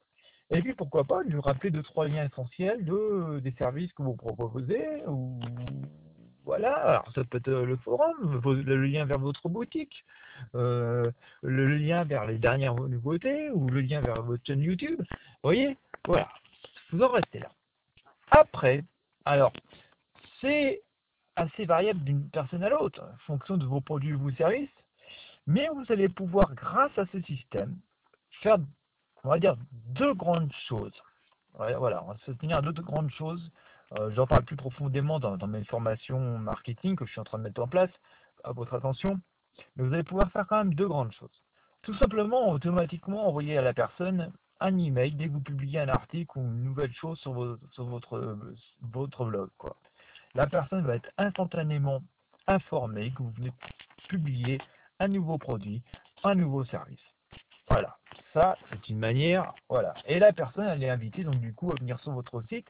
Et 0.50 0.60
puis, 0.60 0.74
pourquoi 0.74 1.04
pas, 1.04 1.22
lui 1.22 1.40
rappeler 1.40 1.70
deux, 1.70 1.82
trois 1.82 2.06
liens 2.06 2.26
essentiels 2.26 2.84
de, 2.84 3.40
des 3.40 3.52
services 3.52 3.92
que 3.94 4.02
vous 4.02 4.14
proposez, 4.14 5.02
ou 5.06 5.40
voilà, 6.44 6.74
alors 6.74 7.12
ça 7.14 7.22
peut 7.24 7.38
être 7.38 7.50
le 7.50 7.76
forum, 7.76 8.40
le 8.44 8.86
lien 8.86 9.04
vers 9.04 9.18
votre 9.18 9.48
boutique, 9.48 10.04
euh, 10.54 11.10
le 11.42 11.76
lien 11.76 12.04
vers 12.04 12.26
les 12.26 12.38
dernières 12.38 12.74
nouveautés 12.74 13.50
ou 13.50 13.68
le 13.68 13.80
lien 13.80 14.00
vers 14.00 14.22
votre 14.22 14.44
chaîne 14.44 14.60
YouTube. 14.60 15.00
Vous 15.00 15.44
voyez 15.44 15.76
Voilà, 16.06 16.28
vous 16.90 17.00
en 17.02 17.08
restez 17.08 17.38
là. 17.38 17.52
Après, 18.30 18.84
alors, 19.24 19.52
c'est 20.40 20.82
assez 21.36 21.64
variable 21.64 22.02
d'une 22.02 22.28
personne 22.30 22.64
à 22.64 22.68
l'autre, 22.68 23.02
en 23.02 23.18
fonction 23.26 23.56
de 23.56 23.64
vos 23.64 23.80
produits 23.80 24.14
ou 24.14 24.18
vos 24.18 24.32
services, 24.32 24.68
mais 25.46 25.68
vous 25.68 25.84
allez 25.90 26.08
pouvoir, 26.08 26.52
grâce 26.54 26.96
à 26.98 27.06
ce 27.12 27.20
système, 27.22 27.76
faire, 28.42 28.58
on 29.22 29.28
va 29.28 29.38
dire, 29.38 29.56
deux 29.70 30.14
grandes 30.14 30.52
choses. 30.68 30.92
Voilà, 31.54 32.02
on 32.02 32.08
va 32.08 32.16
se 32.26 32.32
tenir 32.32 32.58
à 32.58 32.62
deux 32.62 32.72
grandes 32.72 33.10
choses 33.10 33.50
euh, 33.98 34.10
j'en 34.14 34.26
parle 34.26 34.44
plus 34.44 34.56
profondément 34.56 35.20
dans, 35.20 35.46
mes 35.46 35.64
formations 35.64 36.38
marketing 36.38 36.96
que 36.96 37.04
je 37.04 37.12
suis 37.12 37.20
en 37.20 37.24
train 37.24 37.38
de 37.38 37.44
mettre 37.44 37.60
en 37.60 37.68
place, 37.68 37.90
à 38.44 38.52
votre 38.52 38.74
attention. 38.74 39.20
Mais 39.76 39.84
vous 39.84 39.92
allez 39.92 40.02
pouvoir 40.02 40.30
faire 40.32 40.46
quand 40.46 40.58
même 40.58 40.74
deux 40.74 40.88
grandes 40.88 41.12
choses. 41.12 41.42
Tout 41.82 41.94
simplement, 41.94 42.50
automatiquement 42.50 43.26
envoyer 43.26 43.58
à 43.58 43.62
la 43.62 43.74
personne 43.74 44.32
un 44.60 44.78
email 44.78 45.12
dès 45.12 45.26
que 45.26 45.32
vous 45.32 45.40
publiez 45.40 45.80
un 45.80 45.88
article 45.88 46.38
ou 46.38 46.42
une 46.42 46.62
nouvelle 46.62 46.92
chose 46.94 47.18
sur, 47.18 47.32
votre, 47.32 48.38
votre 48.82 49.24
blog. 49.24 49.50
La 50.34 50.46
personne 50.46 50.84
va 50.86 50.96
être 50.96 51.10
instantanément 51.18 52.00
informée 52.46 53.10
que 53.10 53.22
vous 53.22 53.32
venez 53.32 53.52
publier 54.08 54.60
un 55.00 55.08
nouveau 55.08 55.38
produit, 55.38 55.82
un 56.22 56.34
nouveau 56.34 56.64
service. 56.64 57.00
Voilà. 57.68 57.96
Ça, 58.32 58.56
c'est 58.70 58.88
une 58.88 58.98
manière, 58.98 59.54
voilà. 59.68 59.92
Et 60.06 60.18
la 60.18 60.32
personne, 60.32 60.66
elle 60.66 60.82
est 60.82 60.88
invitée, 60.88 61.22
donc 61.22 61.38
du 61.40 61.52
coup, 61.52 61.70
à 61.70 61.74
venir 61.74 62.00
sur 62.00 62.12
votre 62.12 62.42
site. 62.48 62.66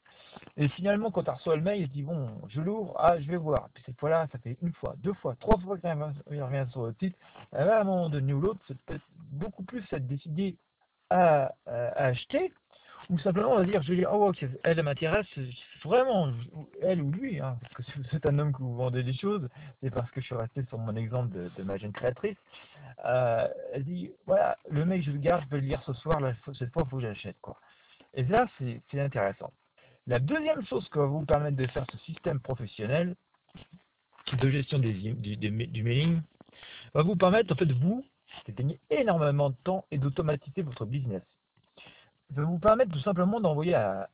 Et 0.57 0.67
finalement, 0.69 1.13
quand 1.13 1.29
elle 1.29 1.35
reçoit 1.35 1.55
le 1.55 1.63
mail, 1.63 1.83
elle 1.83 1.89
dit, 1.89 2.03
bon, 2.03 2.31
je 2.49 2.61
l'ouvre, 2.61 2.95
ah, 2.99 3.21
je 3.21 3.29
vais 3.29 3.37
voir. 3.37 3.69
Puis 3.73 3.83
cette 3.87 3.99
fois-là, 4.01 4.27
ça 4.33 4.39
fait 4.39 4.59
une 4.61 4.73
fois, 4.73 4.95
deux 4.99 5.15
fois, 5.15 5.37
trois 5.39 5.59
fois 5.59 5.79
qu'elle 5.79 5.99
revient 6.43 6.67
sur 6.73 6.81
votre 6.81 6.99
site. 6.99 7.17
À 7.53 7.81
un 7.81 7.85
moment 7.85 8.09
donné 8.09 8.33
ou 8.33 8.41
l'autre, 8.41 8.61
c'est 8.67 8.77
peut-être 8.83 9.05
beaucoup 9.31 9.63
plus 9.63 9.85
à 9.93 10.01
décider 10.01 10.57
à, 11.11 11.53
à, 11.67 12.07
acheter, 12.07 12.53
ou 13.11 13.19
simplement 13.19 13.53
on 13.53 13.59
va 13.59 13.65
dire, 13.65 13.83
je 13.83 13.91
vais 13.93 13.99
dire, 13.99 14.11
oh 14.13 14.31
ok, 14.31 14.45
elle 14.65 14.83
m'intéresse 14.83 15.27
vraiment, 15.85 16.33
elle 16.81 17.03
ou 17.03 17.11
lui, 17.11 17.41
hein, 17.41 17.59
parce 17.61 17.75
que 17.75 17.83
si 17.93 17.93
c'est 18.11 18.27
un 18.27 18.39
homme 18.39 18.53
que 18.53 18.59
vous 18.59 18.75
vendez 18.75 19.03
des 19.03 19.15
choses, 19.15 19.49
c'est 19.83 19.91
parce 19.91 20.11
que 20.11 20.21
je 20.21 20.27
suis 20.27 20.35
resté 20.35 20.65
sur 20.67 20.79
mon 20.79 20.95
exemple 20.97 21.31
de, 21.57 21.63
ma 21.63 21.77
jeune 21.77 21.93
créatrice. 21.93 22.37
Euh, 23.05 23.49
elle 23.73 23.85
dit, 23.85 24.13
voilà, 24.27 24.57
le 24.71 24.85
mec, 24.85 25.03
je 25.03 25.11
le 25.11 25.19
garde, 25.19 25.45
je 25.45 25.51
vais 25.51 25.61
le 25.61 25.67
lire 25.67 25.83
ce 25.85 25.93
soir, 25.95 26.21
cette 26.59 26.73
fois, 26.73 26.83
il 26.87 26.91
faut 26.91 26.97
que 26.97 27.03
j'achète. 27.03 27.37
Et 28.15 28.25
là, 28.25 28.47
c'est 28.59 29.01
intéressant. 29.01 29.53
La 30.07 30.19
deuxième 30.19 30.65
chose 30.67 30.89
qui 30.89 30.99
va 30.99 31.07
vous 31.07 31.25
permettre 31.25 31.57
de 31.57 31.67
faire 31.69 31.87
ce 31.91 31.99
système 31.99 32.41
professionnel 32.41 33.15
de 34.41 34.51
gestion 34.51 34.79
du, 34.79 34.93
du 34.93 35.83
mailing 35.83 36.21
va 36.95 37.03
vous 37.03 37.17
permettre, 37.17 37.53
en 37.53 37.57
fait, 37.57 37.71
vous, 37.73 38.05
de 38.47 38.53
gagner 38.53 38.81
énormément 38.91 39.51
de 39.51 39.57
temps 39.65 39.85
et 39.91 39.99
d'automatiser 39.99 40.63
votre 40.63 40.87
business 40.87 41.23
va 42.35 42.45
vous 42.45 42.59
permettre 42.59 42.93
tout 42.93 43.01
simplement 43.01 43.41
d'envoyer 43.41 43.75
à, 43.75 44.09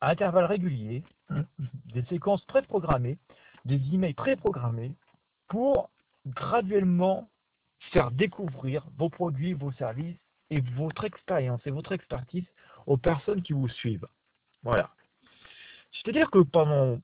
intervalles 0.00 0.46
réguliers 0.46 1.02
des 1.94 2.02
séquences 2.04 2.44
préprogrammées, 2.46 3.18
des 3.64 3.80
emails 3.92 4.14
préprogrammés 4.14 4.92
pour 5.48 5.90
graduellement 6.26 7.28
faire 7.92 8.10
découvrir 8.10 8.84
vos 8.96 9.08
produits, 9.08 9.54
vos 9.54 9.72
services 9.72 10.16
et 10.50 10.60
votre 10.60 11.04
expérience 11.04 11.60
et 11.66 11.70
votre 11.70 11.92
expertise 11.92 12.46
aux 12.86 12.96
personnes 12.96 13.42
qui 13.42 13.52
vous 13.52 13.68
suivent. 13.68 14.06
Voilà. 14.62 14.90
C'est-à-dire 15.92 16.30
que 16.30 16.40
pendant 16.40 17.00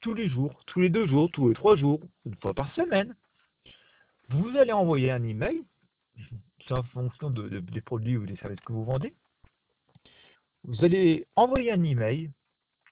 tous 0.00 0.14
les 0.14 0.28
jours, 0.28 0.62
tous 0.66 0.80
les 0.80 0.90
deux 0.90 1.06
jours, 1.06 1.30
tous 1.30 1.48
les 1.48 1.54
trois 1.54 1.76
jours, 1.76 2.00
une 2.26 2.34
fois 2.36 2.54
par 2.54 2.72
semaine, 2.74 3.14
vous 4.28 4.56
allez 4.56 4.72
envoyer 4.72 5.10
un 5.10 5.22
email, 5.22 5.62
c'est 6.66 6.74
en 6.74 6.82
fonction 6.84 7.30
des 7.30 7.80
produits 7.80 8.16
ou 8.16 8.26
des 8.26 8.36
services 8.36 8.60
que 8.60 8.72
vous 8.72 8.84
vendez, 8.84 9.14
vous 10.64 10.84
allez 10.84 11.26
envoyer 11.36 11.72
un 11.72 11.82
email 11.82 12.30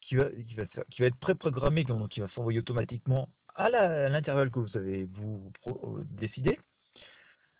qui 0.02 0.16
va, 0.16 0.26
qui 0.30 0.54
va, 1.00 1.06
être 1.06 1.20
préprogrammé, 1.20 1.84
donc 1.84 2.08
qui 2.08 2.20
va 2.20 2.28
s'envoyer 2.30 2.58
automatiquement 2.58 3.28
à 3.54 3.68
l'intervalle 4.08 4.50
que 4.50 4.58
vous 4.58 4.76
avez 4.76 5.04
vous 5.04 5.52
euh, 5.66 6.02
décidé, 6.18 6.58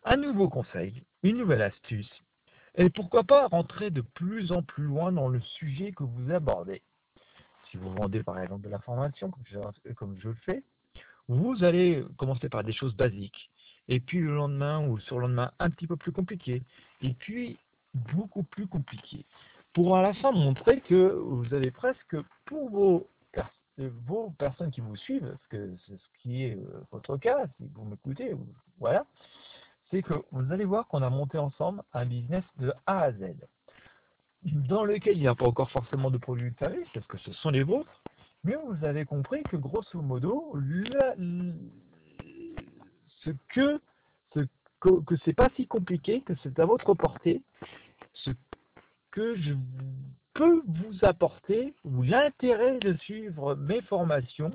un 0.04 0.16
nouveau 0.16 0.48
conseil, 0.48 1.04
une 1.22 1.36
nouvelle 1.36 1.62
astuce, 1.62 2.10
et 2.76 2.88
pourquoi 2.90 3.24
pas 3.24 3.46
rentrer 3.48 3.90
de 3.90 4.00
plus 4.00 4.52
en 4.52 4.62
plus 4.62 4.84
loin 4.84 5.12
dans 5.12 5.28
le 5.28 5.40
sujet 5.40 5.92
que 5.92 6.04
vous 6.04 6.30
abordez. 6.32 6.82
Si 7.70 7.76
vous 7.76 7.92
vendez 7.92 8.22
par 8.22 8.40
exemple 8.40 8.64
de 8.64 8.70
la 8.70 8.78
formation, 8.80 9.30
comme 9.30 9.44
je, 9.46 9.92
comme 9.92 10.18
je 10.20 10.28
le 10.28 10.34
fais, 10.46 10.62
vous 11.28 11.62
allez 11.62 12.04
commencer 12.16 12.48
par 12.48 12.64
des 12.64 12.72
choses 12.72 12.94
basiques, 12.96 13.50
et 13.88 14.00
puis 14.00 14.20
le 14.20 14.34
lendemain 14.34 14.86
ou 14.86 14.98
sur 15.00 15.16
le 15.16 15.22
lendemain 15.22 15.52
un 15.58 15.70
petit 15.70 15.86
peu 15.86 15.96
plus 15.96 16.12
compliqué, 16.12 16.62
et 17.02 17.14
puis 17.14 17.58
beaucoup 17.94 18.42
plus 18.42 18.66
compliqué 18.66 19.24
pour 19.72 19.96
à 19.96 20.02
la 20.02 20.14
fin 20.14 20.32
montrer 20.32 20.80
que 20.80 21.12
vous 21.12 21.52
avez 21.54 21.70
presque 21.70 22.16
pour 22.46 22.70
vos, 22.70 23.08
vos 23.78 24.30
personnes 24.38 24.70
qui 24.70 24.80
vous 24.80 24.96
suivent, 24.96 25.28
parce 25.28 25.46
que 25.48 25.76
c'est 25.86 25.96
ce 25.96 26.22
qui 26.22 26.44
est 26.44 26.56
euh, 26.56 26.82
votre 26.90 27.16
cas, 27.16 27.46
si 27.56 27.68
vous 27.74 27.84
m'écoutez, 27.84 28.34
voilà, 28.78 29.06
c'est 29.90 30.02
que 30.02 30.14
vous 30.32 30.52
allez 30.52 30.64
voir 30.64 30.86
qu'on 30.88 31.02
a 31.02 31.10
monté 31.10 31.38
ensemble 31.38 31.82
un 31.92 32.06
business 32.06 32.44
de 32.58 32.72
A 32.86 33.02
à 33.02 33.12
Z, 33.12 33.34
dans 34.42 34.84
lequel 34.84 35.16
il 35.16 35.20
n'y 35.20 35.28
a 35.28 35.34
pas 35.34 35.46
encore 35.46 35.70
forcément 35.70 36.10
de 36.10 36.18
produits 36.18 36.50
de 36.50 36.56
service, 36.58 36.88
parce 36.94 37.06
que 37.06 37.18
ce 37.18 37.32
sont 37.34 37.50
les 37.50 37.62
vôtres, 37.62 38.02
mais 38.44 38.56
vous 38.56 38.84
avez 38.84 39.04
compris 39.04 39.42
que 39.44 39.56
grosso 39.56 40.00
modo, 40.00 40.54
ce 43.24 43.30
que, 43.48 43.80
ce 44.34 44.40
que, 44.80 45.00
que 45.04 45.14
c'est 45.24 45.34
pas 45.34 45.50
si 45.56 45.66
compliqué, 45.66 46.22
que 46.22 46.32
c'est 46.42 46.58
à 46.58 46.64
votre 46.64 46.94
portée, 46.94 47.42
ce 48.14 48.30
que 49.10 49.36
je 49.36 49.54
peux 50.34 50.62
vous 50.66 51.04
apporter 51.04 51.74
ou 51.84 52.02
l'intérêt 52.02 52.78
de 52.78 52.94
suivre 52.98 53.56
mes 53.56 53.82
formations 53.82 54.52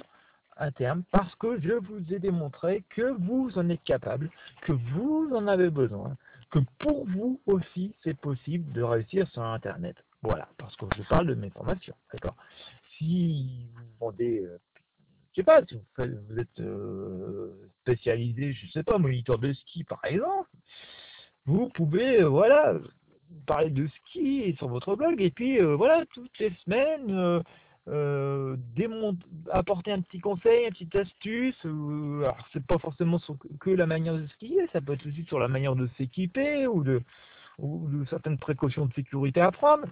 internes 0.57 1.03
parce 1.11 1.33
que 1.35 1.59
je 1.61 1.73
vous 1.73 2.13
ai 2.13 2.19
démontré 2.19 2.83
que 2.89 3.11
vous 3.19 3.51
en 3.57 3.69
êtes 3.69 3.83
capable, 3.83 4.29
que 4.61 4.71
vous 4.71 5.29
en 5.33 5.47
avez 5.47 5.69
besoin, 5.69 6.15
que 6.51 6.59
pour 6.79 7.05
vous 7.07 7.41
aussi 7.45 7.95
c'est 8.03 8.17
possible 8.17 8.71
de 8.71 8.81
réussir 8.81 9.27
sur 9.29 9.43
Internet. 9.43 9.97
Voilà, 10.21 10.47
parce 10.57 10.75
que 10.77 10.85
je 10.97 11.03
parle 11.03 11.27
de 11.27 11.35
mes 11.35 11.49
formations, 11.51 11.95
d'accord? 12.11 12.35
Si 12.97 13.67
vous 13.75 13.83
vendez, 13.99 14.39
euh, 14.43 14.59
je 15.33 15.41
sais 15.41 15.43
pas, 15.43 15.61
si 15.65 15.75
vous, 15.97 16.39
êtes 16.39 16.59
euh, 16.61 17.69
spécialisé, 17.81 18.53
je 18.53 18.71
sais 18.71 18.83
pas, 18.83 18.97
moniteur 18.97 19.37
de 19.37 19.53
ski 19.53 19.83
par 19.83 20.03
exemple, 20.05 20.49
vous 21.45 21.69
pouvez, 21.69 22.21
euh, 22.21 22.27
voilà, 22.27 22.73
parler 23.45 23.69
de 23.69 23.87
ski 23.87 24.55
sur 24.57 24.67
votre 24.67 24.95
blog 24.95 25.21
et 25.21 25.31
puis 25.31 25.59
euh, 25.59 25.75
voilà 25.75 26.03
toutes 26.13 26.37
les 26.39 26.51
semaines 26.63 27.11
euh, 27.11 27.41
euh 27.87 28.55
apporter 29.51 29.91
un 29.91 30.01
petit 30.01 30.19
conseil, 30.19 30.65
une 30.65 30.71
petite 30.71 30.95
astuce. 30.95 31.65
alors 31.65 32.47
c'est 32.51 32.65
pas 32.65 32.79
forcément 32.79 33.19
que 33.59 33.69
la 33.69 33.85
manière 33.85 34.15
de 34.15 34.25
skier, 34.27 34.67
ça 34.73 34.81
peut 34.81 34.93
être 34.93 35.07
aussi 35.07 35.23
sur 35.25 35.39
la 35.39 35.47
manière 35.47 35.75
de 35.75 35.87
s'équiper 35.97 36.67
ou 36.67 36.83
de 36.83 37.01
ou 37.57 37.87
de 37.87 38.03
certaines 38.05 38.37
précautions 38.37 38.85
de 38.85 38.93
sécurité 38.93 39.39
à 39.39 39.51
prendre. 39.51 39.85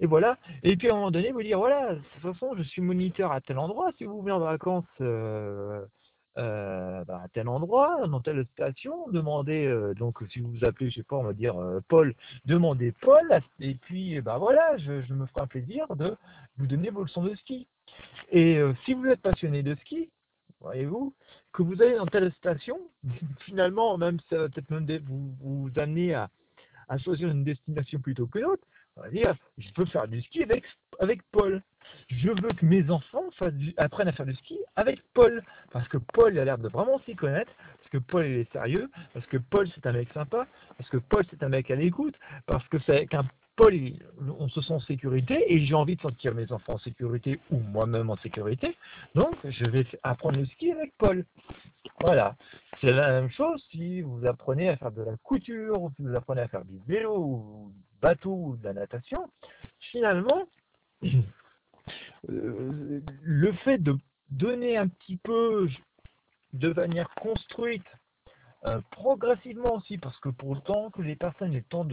Et 0.00 0.06
voilà. 0.06 0.36
Et 0.62 0.76
puis 0.76 0.88
à 0.88 0.92
un 0.92 0.96
moment 0.96 1.10
donné, 1.10 1.32
vous 1.32 1.42
dire 1.42 1.58
voilà, 1.58 1.94
de 1.94 2.00
toute 2.00 2.34
façon, 2.34 2.54
je 2.56 2.62
suis 2.62 2.82
moniteur 2.82 3.32
à 3.32 3.40
tel 3.40 3.58
endroit. 3.58 3.90
Si 3.96 4.04
vous 4.04 4.20
venez 4.20 4.32
en 4.32 4.40
vacances 4.40 4.84
euh, 6.38 7.04
bah, 7.04 7.22
à 7.24 7.28
tel 7.28 7.48
endroit, 7.48 8.06
dans 8.08 8.20
telle 8.20 8.44
station, 8.52 9.08
demandez, 9.08 9.66
euh, 9.66 9.94
donc 9.94 10.18
si 10.30 10.40
vous 10.40 10.50
vous 10.52 10.64
appelez, 10.64 10.90
je 10.90 10.96
sais 10.96 11.02
pas, 11.02 11.16
on 11.16 11.22
va 11.22 11.32
dire 11.32 11.56
euh, 11.56 11.80
Paul, 11.88 12.14
demandez 12.44 12.92
Paul, 12.92 13.40
et 13.58 13.74
puis 13.74 14.20
bah 14.20 14.36
voilà, 14.38 14.76
je, 14.76 15.12
me 15.14 15.26
ferai 15.26 15.40
un 15.40 15.46
plaisir 15.46 15.86
de 15.96 16.14
vous 16.58 16.66
donner 16.66 16.90
vos 16.90 17.04
leçons 17.04 17.24
de 17.24 17.34
ski. 17.36 17.66
Et 18.30 18.60
si 18.84 18.92
vous 18.92 19.06
êtes 19.06 19.22
passionné 19.22 19.62
de 19.62 19.74
ski, 19.76 20.10
voyez-vous, 20.60 21.14
que 21.52 21.62
vous 21.62 21.80
allez 21.80 21.96
dans 21.96 22.06
telle 22.06 22.30
station, 22.34 22.78
finalement, 23.40 23.96
même 23.96 24.18
ça 24.28 24.48
peut-être 24.48 24.70
même 24.70 24.86
vous, 25.06 25.34
vous 25.40 25.70
amener 25.76 26.12
à, 26.12 26.28
à 26.88 26.98
choisir 26.98 27.30
une 27.30 27.44
destination 27.44 27.98
plutôt 28.00 28.26
que 28.26 28.40
l'autre, 28.40 28.66
on 28.96 29.02
va 29.02 29.10
dire, 29.10 29.34
je 29.58 29.70
peux 29.72 29.84
faire 29.86 30.08
du 30.08 30.22
ski 30.22 30.44
avec, 31.00 31.22
Paul. 31.30 31.62
Je 32.08 32.28
veux 32.28 32.52
que 32.52 32.64
mes 32.64 32.90
enfants 32.90 33.24
apprennent 33.76 34.08
à 34.08 34.12
faire 34.12 34.26
du 34.26 34.34
ski 34.34 34.58
avec 34.76 35.00
Paul. 35.14 35.42
Parce 35.70 35.86
que 35.88 35.98
Paul 35.98 36.38
a 36.38 36.44
l'air 36.44 36.58
de 36.58 36.68
vraiment 36.68 36.98
s'y 37.00 37.14
connaître, 37.14 37.52
parce 37.78 37.90
que 37.90 37.98
Paul 37.98 38.24
est 38.24 38.50
sérieux, 38.52 38.90
parce 39.12 39.26
que 39.26 39.36
Paul 39.36 39.68
c'est 39.74 39.86
un 39.86 39.92
mec 39.92 40.08
sympa, 40.12 40.46
parce 40.78 40.90
que 40.90 40.96
Paul 40.96 41.24
c'est 41.30 41.42
un 41.42 41.48
mec 41.48 41.70
à 41.70 41.76
l'écoute, 41.76 42.14
parce 42.46 42.66
que 42.68 42.78
c'est 42.80 43.06
qu'un 43.06 43.24
Paul, 43.56 43.74
on 44.38 44.48
se 44.50 44.60
sent 44.60 44.74
en 44.74 44.80
sécurité 44.80 45.52
et 45.52 45.64
j'ai 45.64 45.74
envie 45.74 45.96
de 45.96 46.00
sentir 46.02 46.34
mes 46.34 46.52
enfants 46.52 46.74
en 46.74 46.78
sécurité 46.78 47.40
ou 47.50 47.58
moi-même 47.58 48.10
en 48.10 48.16
sécurité. 48.18 48.76
Donc, 49.14 49.34
je 49.44 49.64
vais 49.64 49.86
apprendre 50.02 50.38
le 50.38 50.44
ski 50.44 50.72
avec 50.72 50.92
Paul. 50.98 51.24
Voilà. 52.00 52.36
C'est 52.80 52.92
la 52.92 53.08
même 53.08 53.30
chose 53.30 53.64
si 53.70 54.02
vous 54.02 54.26
apprenez 54.26 54.68
à 54.68 54.76
faire 54.76 54.92
de 54.92 55.02
la 55.02 55.16
couture, 55.16 55.82
ou 55.82 55.90
si 55.96 56.02
vous 56.02 56.14
apprenez 56.14 56.42
à 56.42 56.48
faire 56.48 56.66
du 56.66 56.78
vélo, 56.86 57.16
ou 57.16 57.72
du 57.74 57.98
bateau, 58.00 58.34
ou 58.34 58.56
de 58.56 58.64
la 58.64 58.74
natation. 58.74 59.30
Finalement, 59.90 60.46
euh, 62.28 63.00
le 63.22 63.52
fait 63.64 63.78
de 63.78 63.96
donner 64.30 64.76
un 64.76 64.88
petit 64.88 65.16
peu 65.16 65.68
de 66.52 66.72
manière 66.74 67.08
construite, 67.14 67.86
euh, 68.66 68.80
progressivement 68.90 69.76
aussi, 69.76 69.96
parce 69.96 70.18
que 70.18 70.28
pour 70.28 70.54
le 70.54 70.60
temps 70.60 70.90
que 70.90 71.00
les 71.00 71.16
personnes 71.16 71.54
aient 71.54 71.58
le 71.58 71.62
temps 71.62 71.84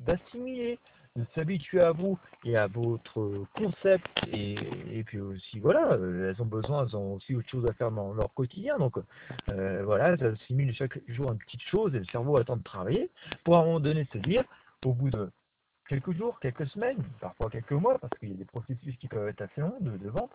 d'assimiler, 0.00 0.78
de 1.16 1.24
s'habituer 1.34 1.80
à 1.80 1.92
vous 1.92 2.18
et 2.44 2.56
à 2.56 2.66
votre 2.66 3.44
concept, 3.54 4.06
et, 4.32 5.04
puis 5.04 5.20
aussi, 5.20 5.60
voilà, 5.60 5.92
euh, 5.92 6.30
elles 6.30 6.42
ont 6.42 6.46
besoin, 6.46 6.84
elles 6.86 6.96
ont 6.96 7.14
aussi 7.14 7.34
autre 7.36 7.48
chose 7.48 7.66
à 7.66 7.72
faire 7.74 7.92
dans 7.92 8.12
leur 8.14 8.32
quotidien, 8.34 8.78
donc 8.78 8.96
voilà, 9.46 10.10
elles 10.10 10.24
assimilent 10.24 10.74
chaque 10.74 10.98
jour 11.08 11.30
une 11.30 11.38
petite 11.38 11.62
chose 11.62 11.94
et 11.94 11.98
le 11.98 12.04
cerveau 12.06 12.36
attend 12.36 12.56
de 12.56 12.62
travailler 12.62 13.10
pour 13.44 13.56
à 13.56 13.60
un 13.60 13.64
moment 13.64 13.80
donné 13.80 14.06
se 14.12 14.18
dire, 14.18 14.44
au 14.84 14.92
bout 14.92 15.10
de 15.10 15.30
quelques 15.88 16.12
jours, 16.12 16.38
quelques 16.40 16.66
semaines, 16.68 17.02
parfois 17.20 17.50
quelques 17.50 17.72
mois, 17.72 17.98
parce 17.98 18.16
qu'il 18.18 18.30
y 18.30 18.32
a 18.32 18.36
des 18.36 18.44
processus 18.44 18.96
qui 18.96 19.08
peuvent 19.08 19.28
être 19.28 19.42
assez 19.42 19.60
longs 19.60 19.76
de, 19.80 20.08
vente, 20.08 20.32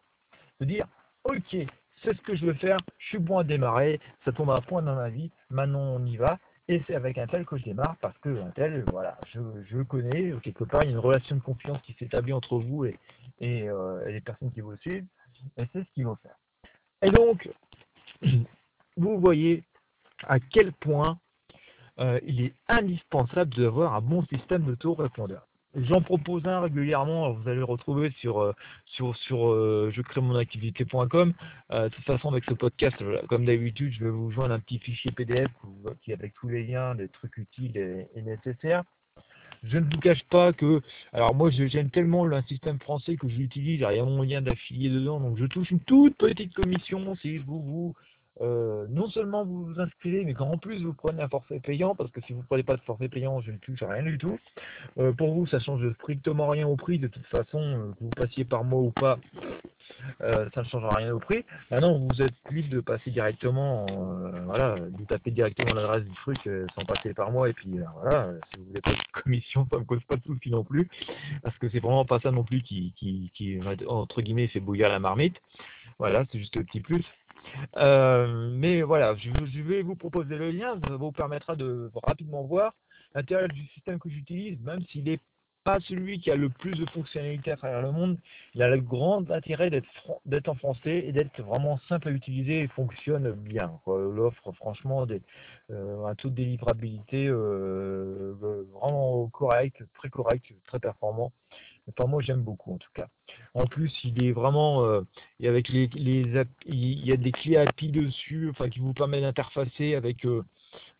de 0.59 0.65
dire, 0.65 0.87
ok, 1.23 1.55
c'est 2.03 2.15
ce 2.15 2.21
que 2.21 2.35
je 2.35 2.45
veux 2.45 2.53
faire, 2.53 2.77
je 2.97 3.07
suis 3.07 3.19
bon 3.19 3.39
à 3.39 3.43
démarrer, 3.43 3.99
ça 4.25 4.31
tombe 4.31 4.51
à 4.51 4.61
point 4.61 4.81
dans 4.81 4.95
ma 4.95 5.09
vie, 5.09 5.31
maintenant 5.49 5.81
on 5.81 6.05
y 6.05 6.17
va, 6.17 6.37
et 6.69 6.83
c'est 6.85 6.93
avec 6.93 7.17
un 7.17 7.25
tel 7.25 7.45
que 7.45 7.57
je 7.57 7.63
démarre, 7.63 7.97
parce 7.99 8.17
que 8.19 8.29
un 8.29 8.51
tel, 8.51 8.85
voilà, 8.91 9.17
je, 9.33 9.39
je 9.65 9.81
connais, 9.81 10.31
quelque 10.43 10.63
part, 10.63 10.83
il 10.83 10.85
y 10.85 10.89
a 10.89 10.91
une 10.91 10.99
relation 10.99 11.35
de 11.35 11.41
confiance 11.41 11.81
qui 11.81 11.93
s'établit 11.93 12.31
entre 12.31 12.59
vous 12.59 12.85
et, 12.85 12.99
et, 13.39 13.67
euh, 13.67 14.07
les 14.07 14.21
personnes 14.21 14.51
qui 14.51 14.61
vous 14.61 14.77
suivent, 14.77 15.07
et 15.57 15.63
c'est 15.73 15.83
ce 15.83 15.91
qu'il 15.95 16.03
faut 16.03 16.15
faire. 16.17 16.35
Et 17.01 17.09
donc, 17.09 17.49
vous 18.97 19.19
voyez 19.19 19.63
à 20.27 20.39
quel 20.39 20.71
point 20.73 21.17
euh, 21.99 22.19
il 22.23 22.41
est 22.41 22.53
indispensable 22.67 23.55
d'avoir 23.55 23.95
un 23.95 24.01
bon 24.01 24.23
système 24.27 24.63
d'auto-répondeur. 24.63 25.48
J'en 25.75 26.01
propose 26.01 26.47
un 26.47 26.61
régulièrement, 26.61 27.31
vous 27.31 27.47
allez 27.47 27.59
le 27.59 27.63
retrouver 27.63 28.11
sur 28.19 28.41
euh, 28.41 28.53
sur 28.85 29.15
sur 29.17 29.51
euh, 29.51 29.91
mon 30.17 30.35
activité.com. 30.35 31.33
de 31.69 31.87
toute 31.89 32.05
façon 32.05 32.29
avec 32.29 32.43
ce 32.45 32.55
podcast, 32.55 32.97
comme 33.27 33.45
d'habitude, 33.45 33.93
je 33.93 34.03
vais 34.03 34.09
vous 34.09 34.31
joindre 34.31 34.55
un 34.55 34.59
petit 34.59 34.79
fichier 34.79 35.11
PDF 35.11 35.51
qui 36.01 36.11
avec 36.11 36.33
tous 36.33 36.49
les 36.49 36.65
liens, 36.65 36.95
les 36.95 37.07
trucs 37.07 37.37
utiles 37.37 37.77
et, 37.77 38.21
nécessaires. 38.23 38.83
je 39.61 39.77
ne 39.77 39.83
vous 39.83 39.99
cache 39.99 40.23
pas 40.23 40.53
que, 40.53 40.81
alors 41.13 41.35
moi 41.35 41.51
j'aime 41.51 41.91
tellement 41.91 42.25
le 42.25 42.41
système 42.43 42.79
français 42.79 43.15
que 43.15 43.29
je 43.29 43.35
l'utilise, 43.35 43.75
il 43.75 43.95
y 43.95 43.99
a 43.99 44.05
moyen 44.05 44.41
d'affilier 44.41 44.89
dedans, 44.89 45.19
donc 45.19 45.37
je 45.37 45.45
touche 45.45 45.69
une 45.69 45.81
toute 45.81 46.17
petite 46.17 46.53
commission 46.55 47.15
si 47.17 47.37
vous 47.37 47.61
vous 47.61 47.95
euh, 48.41 48.85
non 48.89 49.09
seulement 49.09 49.43
vous 49.43 49.65
vous 49.65 49.79
inscrivez, 49.79 50.23
mais 50.23 50.33
qu'en 50.33 50.57
plus 50.57 50.81
vous 50.83 50.93
prenez 50.93 51.21
un 51.21 51.27
forfait 51.27 51.59
payant, 51.59 51.95
parce 51.95 52.11
que 52.11 52.21
si 52.21 52.33
vous 52.33 52.39
ne 52.39 52.45
prenez 52.45 52.63
pas 52.63 52.77
de 52.77 52.81
forfait 52.81 53.09
payant, 53.09 53.41
je 53.41 53.51
ne 53.51 53.57
touche 53.57 53.83
rien 53.83 54.03
du 54.03 54.17
tout. 54.17 54.39
Euh, 54.97 55.11
pour 55.11 55.33
vous, 55.33 55.45
ça 55.47 55.59
change 55.59 55.91
strictement 55.95 56.47
rien 56.47 56.67
au 56.67 56.75
prix, 56.75 56.99
de 56.99 57.07
toute 57.07 57.25
façon, 57.25 57.59
euh, 57.59 57.91
que 57.91 58.03
vous 58.05 58.09
passiez 58.11 58.45
par 58.45 58.63
mois 58.63 58.81
ou 58.81 58.91
pas, 58.91 59.19
ça 60.19 60.61
ne 60.61 60.63
change 60.65 60.85
rien 60.95 61.13
au 61.13 61.19
prix. 61.19 61.43
Maintenant, 61.71 61.97
vous 61.97 62.21
êtes 62.21 62.33
libre 62.49 62.69
de 62.69 62.79
passer 62.79 63.11
directement, 63.11 63.85
voilà, 64.45 64.75
de 64.79 65.05
taper 65.05 65.31
directement 65.31 65.73
l'adresse 65.73 66.05
du 66.05 66.15
truc 66.15 66.37
sans 66.75 66.85
passer 66.85 67.13
par 67.13 67.31
mois, 67.31 67.49
et 67.49 67.53
puis 67.53 67.79
voilà, 68.01 68.31
si 68.51 68.59
vous 68.59 68.65
voulez 68.67 68.81
pas 68.81 68.91
de 68.91 69.21
commission, 69.21 69.67
ça 69.69 69.75
ne 69.75 69.81
me 69.81 69.85
cause 69.85 70.03
pas 70.03 70.15
de 70.15 70.23
soucis 70.23 70.49
non 70.49 70.63
plus, 70.63 70.87
parce 71.43 71.57
que 71.57 71.69
c'est 71.69 71.79
vraiment 71.79 72.05
pas 72.05 72.19
ça 72.19 72.31
non 72.31 72.43
plus 72.43 72.61
qui, 72.61 72.93
qui, 72.97 73.31
qui 73.33 73.59
entre 73.87 74.21
guillemets, 74.21 74.47
fait 74.47 74.59
bouillir 74.59 74.89
la 74.89 74.99
marmite. 74.99 75.35
Voilà, 75.97 76.23
c'est 76.31 76.39
juste 76.39 76.55
le 76.55 76.63
petit 76.63 76.79
plus. 76.79 77.03
Euh, 77.77 78.49
mais 78.53 78.81
voilà, 78.81 79.15
je, 79.15 79.61
vais 79.61 79.81
vous 79.81 79.95
proposer 79.95 80.37
le 80.37 80.51
lien, 80.51 80.79
ça 80.81 80.95
vous 80.95 81.11
permettra 81.11 81.55
de 81.55 81.91
rapidement 82.03 82.43
voir 82.43 82.73
l'intérêt 83.15 83.47
du 83.47 83.65
système 83.67 83.99
que 83.99 84.09
j'utilise, 84.09 84.59
même 84.61 84.81
s'il 84.87 85.05
n'est 85.05 85.19
pas 85.63 85.79
celui 85.81 86.19
qui 86.19 86.31
a 86.31 86.35
le 86.35 86.49
plus 86.49 86.71
de 86.71 86.85
fonctionnalités 86.87 87.51
à 87.51 87.57
travers 87.57 87.81
le 87.81 87.91
monde, 87.91 88.17
il 88.55 88.61
a 88.63 88.69
le 88.69 88.81
grand 88.81 89.29
intérêt 89.29 89.69
d'être 89.69 90.49
en 90.49 90.55
français 90.55 91.03
et 91.05 91.11
d'être 91.11 91.41
vraiment 91.41 91.79
simple 91.89 92.07
à 92.07 92.11
utiliser 92.11 92.61
et 92.61 92.67
fonctionne 92.67 93.31
bien. 93.31 93.71
L'offre, 93.85 94.51
franchement, 94.53 95.05
des, 95.05 95.21
euh, 95.71 96.05
un 96.05 96.15
taux 96.15 96.29
de 96.29 96.35
délivrabilité 96.35 97.27
euh, 97.27 98.33
vraiment 98.73 99.27
correct, 99.27 99.83
très 99.95 100.09
correct, 100.09 100.45
très 100.65 100.79
performant. 100.79 101.31
Enfin, 101.89 102.07
moi, 102.07 102.21
j'aime 102.21 102.41
beaucoup 102.41 102.73
en 102.73 102.77
tout 102.77 102.91
cas. 102.93 103.07
En 103.53 103.65
plus, 103.65 103.91
il 104.03 104.23
est 104.23 104.31
vraiment, 104.31 104.83
euh, 104.85 105.01
avec 105.43 105.69
les, 105.69 105.89
il 105.93 107.05
y 107.05 107.11
a 107.11 107.17
des 107.17 107.31
clés 107.31 107.57
API 107.57 107.89
dessus, 107.89 108.49
enfin, 108.49 108.69
qui 108.69 108.79
vous 108.79 108.93
permettent 108.93 109.23
d'interfacer 109.23 109.95
avec, 109.95 110.25
euh, 110.25 110.43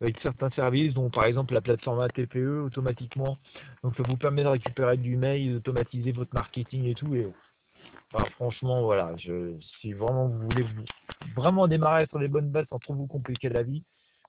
avec 0.01 0.19
certains 0.22 0.50
services, 0.51 0.93
dont 0.93 1.10
par 1.10 1.25
exemple 1.25 1.53
la 1.53 1.62
plateforme 1.62 2.01
ATPE 2.01 2.63
automatiquement. 2.65 3.38
Donc, 3.84 3.96
ça 3.96 4.03
vous 4.03 4.17
permet 4.17 4.43
de 4.43 4.50
récupérer 4.50 4.98
du 4.98 5.15
mail, 5.15 5.53
d'automatiser 5.53 6.12
votre 6.12 6.34
marketing 6.34 6.86
et 6.86 6.96
tout. 6.96 7.13
Et 7.15 7.27
franchement, 8.36 8.84
voilà, 8.84 9.15
si 9.81 9.93
vraiment 9.93 10.27
vous 10.27 10.39
voulez 10.50 10.65
vraiment 11.36 11.67
démarrer 11.67 12.08
sur 12.08 12.19
les 12.19 12.27
bonnes 12.27 12.50
bases 12.50 12.65
sans 12.69 12.79
trop 12.79 12.96
vous 12.96 13.08
compliquer 13.08 13.50
la 13.50 13.63
vie, 13.63 13.84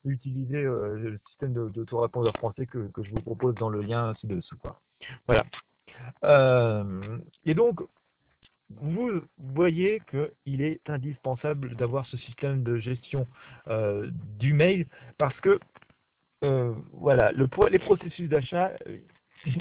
utilisez 0.04 0.56
euh, 0.56 0.96
le 0.96 1.20
système 1.30 1.52
d'autorépondeur 1.70 2.34
français 2.36 2.66
que, 2.66 2.90
que 2.92 3.02
je 3.02 3.10
vous 3.10 3.20
propose 3.20 3.54
dans 3.56 3.68
le 3.68 3.82
lien 3.82 4.14
ci-dessous. 4.20 4.56
Voilà. 5.26 5.44
Euh, 6.24 7.18
et 7.44 7.54
donc, 7.54 7.80
vous 8.70 9.22
voyez 9.38 10.00
qu'il 10.10 10.62
est 10.62 10.88
indispensable 10.88 11.74
d'avoir 11.76 12.06
ce 12.06 12.16
système 12.18 12.62
de 12.62 12.78
gestion 12.78 13.26
euh, 13.68 14.08
du 14.38 14.52
mail 14.52 14.86
parce 15.18 15.38
que 15.40 15.58
euh, 16.44 16.74
voilà, 16.92 17.32
le, 17.32 17.48
les 17.70 17.78
processus 17.78 18.28
d'achat, 18.28 18.72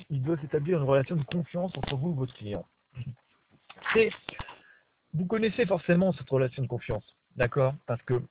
il 0.10 0.22
doit 0.22 0.38
s'établir 0.38 0.78
une 0.78 0.88
relation 0.88 1.16
de 1.16 1.24
confiance 1.24 1.76
entre 1.78 1.96
vous 1.96 2.12
et 2.12 2.16
votre 2.16 2.34
client. 2.36 2.66
vous 5.14 5.26
connaissez 5.26 5.66
forcément 5.66 6.14
cette 6.14 6.30
relation 6.30 6.64
de 6.64 6.68
confiance, 6.68 7.04
d'accord? 7.36 7.74
Parce 7.88 8.02
que 8.04 8.22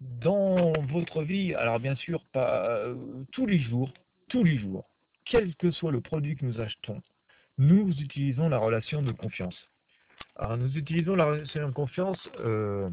dans 0.00 0.72
votre 0.92 1.22
vie, 1.22 1.54
alors 1.54 1.80
bien 1.80 1.96
sûr, 1.96 2.24
pas 2.32 2.84
tous 3.32 3.46
les 3.46 3.58
jours, 3.60 3.92
tous 4.28 4.44
les 4.44 4.58
jours, 4.58 4.84
quel 5.24 5.54
que 5.56 5.70
soit 5.70 5.92
le 5.92 6.00
produit 6.00 6.36
que 6.36 6.44
nous 6.44 6.60
achetons, 6.60 7.00
nous 7.60 7.90
utilisons 8.00 8.48
la 8.48 8.58
relation 8.58 9.02
de 9.02 9.12
confiance. 9.12 9.54
Alors, 10.36 10.56
nous 10.56 10.76
utilisons 10.76 11.14
la 11.14 11.26
relation 11.26 11.68
de 11.68 11.72
confiance, 11.72 12.18
euh, 12.40 12.88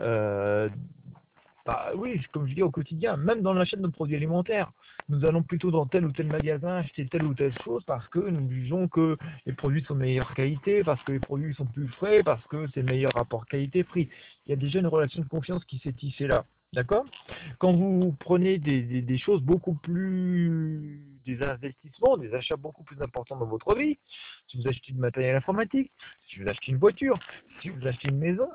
euh, 0.00 0.68
bah, 1.64 1.92
oui, 1.94 2.20
comme 2.32 2.48
je 2.48 2.54
dis 2.54 2.62
au 2.62 2.70
quotidien, 2.70 3.16
même 3.16 3.42
dans 3.42 3.54
l'achat 3.54 3.76
de 3.76 3.82
nos 3.82 3.92
produits 3.92 4.16
alimentaires. 4.16 4.72
Nous 5.08 5.24
allons 5.24 5.44
plutôt 5.44 5.70
dans 5.70 5.86
tel 5.86 6.04
ou 6.04 6.10
tel 6.10 6.26
magasin 6.26 6.78
acheter 6.78 7.06
telle 7.06 7.24
ou 7.24 7.34
telle 7.34 7.56
chose 7.62 7.82
parce 7.86 8.06
que 8.08 8.18
nous 8.18 8.50
jugeons 8.50 8.88
que 8.88 9.16
les 9.46 9.52
produits 9.52 9.84
sont 9.84 9.94
de 9.94 10.00
meilleure 10.00 10.34
qualité, 10.34 10.82
parce 10.82 11.02
que 11.04 11.12
les 11.12 11.20
produits 11.20 11.54
sont 11.54 11.66
plus 11.66 11.88
frais, 11.88 12.22
parce 12.24 12.44
que 12.46 12.66
c'est 12.74 12.82
meilleur 12.82 13.12
rapport 13.14 13.46
qualité-prix. 13.46 14.08
Il 14.46 14.50
y 14.50 14.52
a 14.52 14.56
déjà 14.56 14.80
une 14.80 14.88
relation 14.88 15.22
de 15.22 15.28
confiance 15.28 15.64
qui 15.66 15.78
s'est 15.78 15.92
tissée 15.92 16.26
là. 16.26 16.44
D'accord? 16.72 17.04
Quand 17.58 17.72
vous 17.74 18.16
prenez 18.18 18.58
des, 18.58 19.18
choses 19.18 19.42
beaucoup 19.42 19.74
plus, 19.74 21.11
des 21.24 21.42
investissements, 21.42 22.16
des 22.16 22.34
achats 22.34 22.56
beaucoup 22.56 22.84
plus 22.84 23.00
importants 23.02 23.36
dans 23.36 23.46
votre 23.46 23.74
vie, 23.74 23.98
si 24.48 24.58
vous 24.58 24.68
achetez 24.68 24.92
du 24.92 24.98
matériel 24.98 25.36
informatique, 25.36 25.90
si 26.28 26.40
vous 26.40 26.48
achetez 26.48 26.72
une 26.72 26.78
voiture, 26.78 27.18
si 27.60 27.70
vous 27.70 27.86
achetez 27.86 28.08
une 28.08 28.18
maison, 28.18 28.48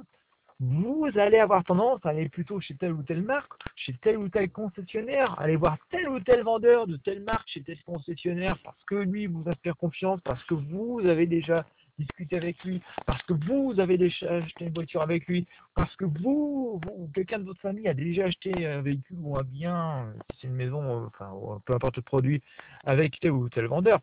vous 0.60 1.08
allez 1.16 1.38
avoir 1.38 1.64
tendance 1.64 2.04
à 2.04 2.10
aller 2.10 2.30
plutôt 2.30 2.60
chez 2.60 2.76
telle 2.76 2.94
ou 2.94 3.04
telle 3.04 3.22
marque, 3.22 3.52
chez 3.76 3.94
tel 4.02 4.18
ou 4.18 4.28
tel 4.28 4.50
concessionnaire, 4.50 5.40
aller 5.40 5.56
voir 5.56 5.78
tel 5.92 6.10
ou 6.10 6.20
tel 6.20 6.44
vendeur 6.44 6.88
de 6.88 6.98
telle 6.98 7.22
marque 7.24 7.48
chez 7.48 7.62
tel 7.62 7.78
concessionnaire 7.84 8.58
parce 8.64 8.84
que 8.86 8.96
lui 8.96 9.28
vous 9.28 9.44
inspire 9.48 9.78
confiance, 9.78 10.20
parce 10.24 10.44
que 10.46 10.56
vous 10.56 11.02
avez 11.06 11.28
déjà 11.28 11.66
discuter 11.98 12.38
avec 12.38 12.64
lui, 12.64 12.82
parce 13.06 13.22
que 13.24 13.34
vous 13.34 13.80
avez 13.80 13.98
déjà 13.98 14.36
acheté 14.36 14.66
une 14.66 14.74
voiture 14.74 15.02
avec 15.02 15.28
lui, 15.28 15.48
parce 15.76 15.96
que 15.96 16.06
vous, 16.06 16.80
ou 16.96 17.08
quelqu'un 17.14 17.40
de 17.40 17.46
votre 17.46 17.60
famille 17.60 17.88
a 17.88 17.94
déjà 17.94 18.26
acheté 18.26 18.68
un 18.68 18.82
véhicule 18.82 19.18
ou 19.20 19.38
un 19.38 19.44
bien, 19.44 20.14
si 20.32 20.42
c'est 20.42 20.48
une 20.48 20.56
maison, 20.56 21.06
enfin, 21.08 21.32
peu 21.66 21.74
importe 21.74 21.98
le 21.98 22.04
produit, 22.04 22.42
avec 22.86 23.20
tel 23.20 23.32
ou 23.32 23.50
tel 23.50 23.66
vendeur. 23.66 24.00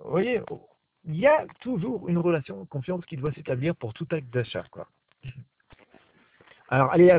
Vous 0.00 0.10
voyez, 0.10 0.40
il 1.04 1.16
y 1.16 1.26
a 1.26 1.46
toujours 1.60 2.08
une 2.08 2.18
relation 2.18 2.62
de 2.62 2.68
confiance 2.68 3.04
qui 3.06 3.16
doit 3.16 3.32
s'établir 3.32 3.76
pour 3.76 3.94
tout 3.94 4.06
acte 4.10 4.32
d'achat, 4.32 4.64
quoi. 4.70 4.88
Alors, 6.68 6.92
allez, 6.92 7.16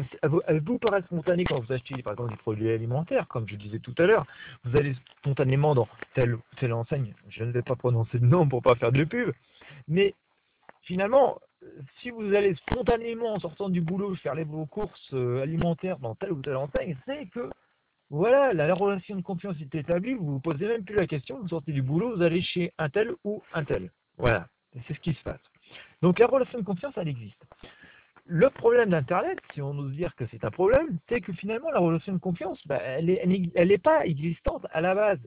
vous 0.65 0.77
paraît 0.77 1.01
spontané 1.03 1.45
quand 1.45 1.61
vous 1.61 1.71
achetez, 1.71 2.03
par 2.03 2.13
exemple, 2.13 2.31
des 2.31 2.37
produits 2.37 2.69
alimentaires, 2.69 3.29
comme 3.29 3.47
je 3.47 3.55
disais 3.55 3.79
tout 3.79 3.95
à 3.97 4.03
l'heure. 4.03 4.25
Vous 4.65 4.75
allez 4.75 4.93
spontanément 5.19 5.73
dans 5.73 5.87
telle 6.15 6.37
telle 6.59 6.73
enseigne. 6.73 7.13
Je 7.29 7.45
ne 7.45 7.51
vais 7.51 7.61
pas 7.61 7.77
prononcer 7.77 8.19
de 8.19 8.25
nom 8.25 8.45
pour 8.49 8.61
pas 8.61 8.75
faire 8.75 8.91
de 8.91 9.05
pub. 9.05 9.31
Mais 9.87 10.13
finalement, 10.83 11.39
si 11.99 12.09
vous 12.09 12.33
allez 12.33 12.55
spontanément 12.55 13.33
en 13.33 13.39
sortant 13.39 13.69
du 13.69 13.81
boulot 13.81 14.15
faire 14.15 14.35
les, 14.35 14.43
vos 14.43 14.65
courses 14.65 15.13
euh, 15.13 15.41
alimentaires 15.41 15.99
dans 15.99 16.15
telle 16.15 16.31
ou 16.31 16.41
telle 16.41 16.55
enseigne, 16.55 16.97
c'est 17.05 17.27
que 17.27 17.49
voilà, 18.09 18.53
la, 18.53 18.73
relation 18.73 19.15
de 19.15 19.21
confiance 19.21 19.57
est 19.59 19.75
établie, 19.75 20.13
vous 20.13 20.33
vous 20.33 20.39
posez 20.39 20.65
même 20.65 20.85
plus 20.85 20.95
la 20.95 21.07
question, 21.07 21.41
vous 21.41 21.49
sortez 21.49 21.73
du 21.73 21.81
boulot, 21.81 22.15
vous 22.15 22.21
allez 22.21 22.41
chez 22.41 22.73
un 22.77 22.89
tel 22.89 23.13
ou 23.25 23.43
un 23.53 23.65
tel. 23.65 23.91
Voilà, 24.17 24.47
c'est 24.87 24.93
ce 24.93 24.99
qui 24.99 25.13
se 25.13 25.23
passe. 25.23 25.41
Donc 26.01 26.19
la 26.19 26.27
relation 26.27 26.59
de 26.59 26.63
confiance, 26.63 26.93
elle 26.95 27.09
existe. 27.09 27.43
Le 28.25 28.49
problème 28.49 28.89
d'Internet, 28.89 29.39
si 29.53 29.61
on 29.61 29.77
ose 29.77 29.91
dire 29.93 30.15
que 30.15 30.25
c'est 30.31 30.43
un 30.43 30.51
problème, 30.51 30.99
c'est 31.09 31.21
que 31.21 31.33
finalement 31.33 31.69
la 31.71 31.79
relation 31.79 32.13
de 32.13 32.17
confiance, 32.17 32.59
bah, 32.65 32.77
elle 32.77 33.05
n'est 33.05 33.77
pas 33.77 34.05
existante 34.05 34.65
à 34.71 34.81
la 34.81 34.95
base, 34.95 35.19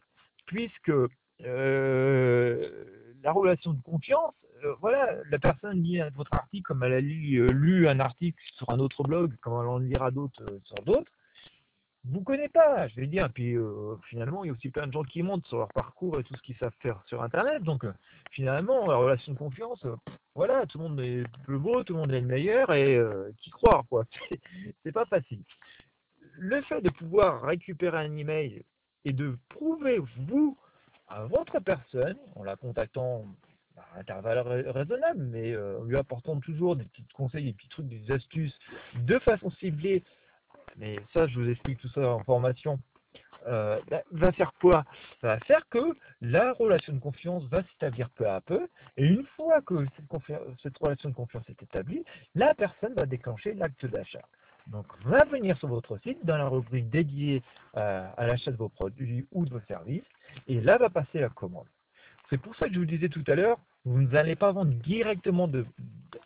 puisque 0.47 0.93
euh, 1.45 2.85
la 3.23 3.33
relation 3.33 3.73
de 3.73 3.83
confiance, 3.83 4.35
voilà, 4.81 5.17
la 5.31 5.39
personne 5.39 5.83
lit 5.83 6.01
votre 6.15 6.35
article 6.35 6.63
comme 6.63 6.83
elle 6.83 6.93
a 6.93 7.01
lu, 7.01 7.37
euh, 7.37 7.51
lu, 7.51 7.89
un 7.89 8.01
article 8.01 8.39
sur 8.57 8.71
un 8.71 8.79
autre 8.79 9.03
blog, 9.03 9.35
comme 9.41 9.61
elle 9.61 9.69
en 9.69 9.79
lira 9.79 10.11
d'autres 10.11 10.43
euh, 10.43 10.61
sur 10.65 10.83
d'autres, 10.85 11.11
vous 12.05 12.23
connaissez 12.23 12.49
pas, 12.49 12.89
je 12.89 12.97
vais 12.97 13.07
dire. 13.07 13.29
Puis 13.33 13.57
finalement, 14.09 14.43
il 14.43 14.47
y 14.47 14.51
a 14.51 14.55
aussi 14.55 14.71
plein 14.71 14.87
de 14.87 14.93
gens 14.93 15.03
qui 15.03 15.23
montent 15.23 15.47
sur 15.47 15.59
leur 15.59 15.69
parcours 15.69 16.19
et 16.19 16.25
tout 16.25 16.35
ce 16.35 16.41
qu'ils 16.41 16.57
savent 16.57 16.75
faire 16.81 17.03
sur 17.07 17.23
Internet. 17.23 17.63
Donc 17.63 17.85
finalement, 18.31 18.87
la 18.87 18.97
relation 18.97 19.35
de 19.35 19.39
confiance, 19.39 19.85
voilà, 20.35 20.65
tout 20.65 20.79
le 20.79 20.89
monde 20.89 21.01
est 21.01 21.25
le 21.47 21.59
beau, 21.59 21.85
tout 21.85 21.93
le 21.93 21.99
monde 21.99 22.13
est 22.13 22.23
le 22.23 22.27
meilleur 22.27 22.73
et 22.73 22.99
qui 23.37 23.51
croire, 23.51 23.85
quoi. 23.91 24.05
C'est 24.83 24.93
pas 24.93 25.05
facile. 25.05 25.43
Le 26.39 26.63
fait 26.63 26.81
de 26.81 26.89
pouvoir 26.89 27.43
récupérer 27.43 27.99
un 27.99 28.17
email 28.17 28.65
et 29.05 29.13
de 29.13 29.37
prouver, 29.51 30.01
vous, 30.27 30.57
à 31.07 31.25
votre 31.25 31.59
personne, 31.61 32.17
en 32.35 32.45
la 32.45 32.57
contactant 32.57 33.27
à 33.95 34.01
intervalle 34.01 34.39
raisonnable, 34.69 35.23
mais 35.23 35.53
euh, 35.53 35.81
en 35.81 35.85
lui 35.85 35.97
apportant 35.97 36.39
toujours 36.41 36.77
des 36.77 36.85
petits 36.85 37.05
conseils, 37.15 37.45
des 37.45 37.53
petits 37.53 37.69
trucs, 37.69 37.89
des 37.89 38.11
astuces, 38.11 38.59
de 38.95 39.19
façon 39.21 39.51
ciblée. 39.53 40.03
Mais 40.77 40.97
ça, 41.13 41.27
je 41.27 41.39
vous 41.39 41.49
explique 41.49 41.81
tout 41.81 41.89
ça 41.89 42.09
en 42.09 42.23
formation. 42.25 42.79
Euh, 43.47 43.81
bah, 43.91 44.03
va 44.11 44.33
faire 44.33 44.53
quoi? 44.61 44.85
Ça 45.21 45.29
va 45.29 45.41
faire 45.41 45.67
que 45.71 45.97
la 46.21 46.53
relation 46.53 46.93
de 46.93 46.99
confiance 46.99 47.45
va 47.45 47.63
s'établir 47.63 48.11
peu 48.11 48.29
à 48.29 48.41
peu, 48.41 48.69
et 48.97 49.05
une 49.05 49.25
fois 49.37 49.63
que 49.63 49.87
cette, 50.63 50.79
relation 50.79 51.09
de 51.09 51.15
confiance 51.15 51.49
est 51.49 51.63
établie, 51.63 52.05
la 52.35 52.55
personne 52.55 52.95
va 52.95 53.07
déclencher 53.07 53.55
l'acte 53.55 53.87
d'achat. 53.87 54.23
Donc, 54.67 54.87
va 55.05 55.25
venir 55.25 55.57
sur 55.57 55.69
votre 55.69 55.97
site 55.99 56.25
dans 56.25 56.37
la 56.37 56.49
rubrique 56.49 56.91
dédiée 56.91 57.43
euh, 57.77 58.07
à 58.17 58.27
l'achat 58.27 58.51
de 58.51 58.57
vos 58.57 58.69
produits 58.69 59.27
ou 59.33 59.47
de 59.47 59.51
vos 59.51 59.61
services, 59.61 60.05
et 60.47 60.61
là 60.61 60.77
va 60.77 60.91
passer 60.91 61.21
la 61.21 61.31
commande. 61.31 61.67
C'est 62.29 62.39
pour 62.39 62.55
ça 62.57 62.69
que 62.69 62.75
je 62.75 62.79
vous 62.79 62.87
disais 62.87 63.09
tout 63.09 63.25
à 63.27 63.35
l'heure, 63.35 63.59
vous 63.85 64.03
n'allez 64.03 64.37
pas 64.37 64.53
vendre 64.53 64.73
directement 64.73 65.49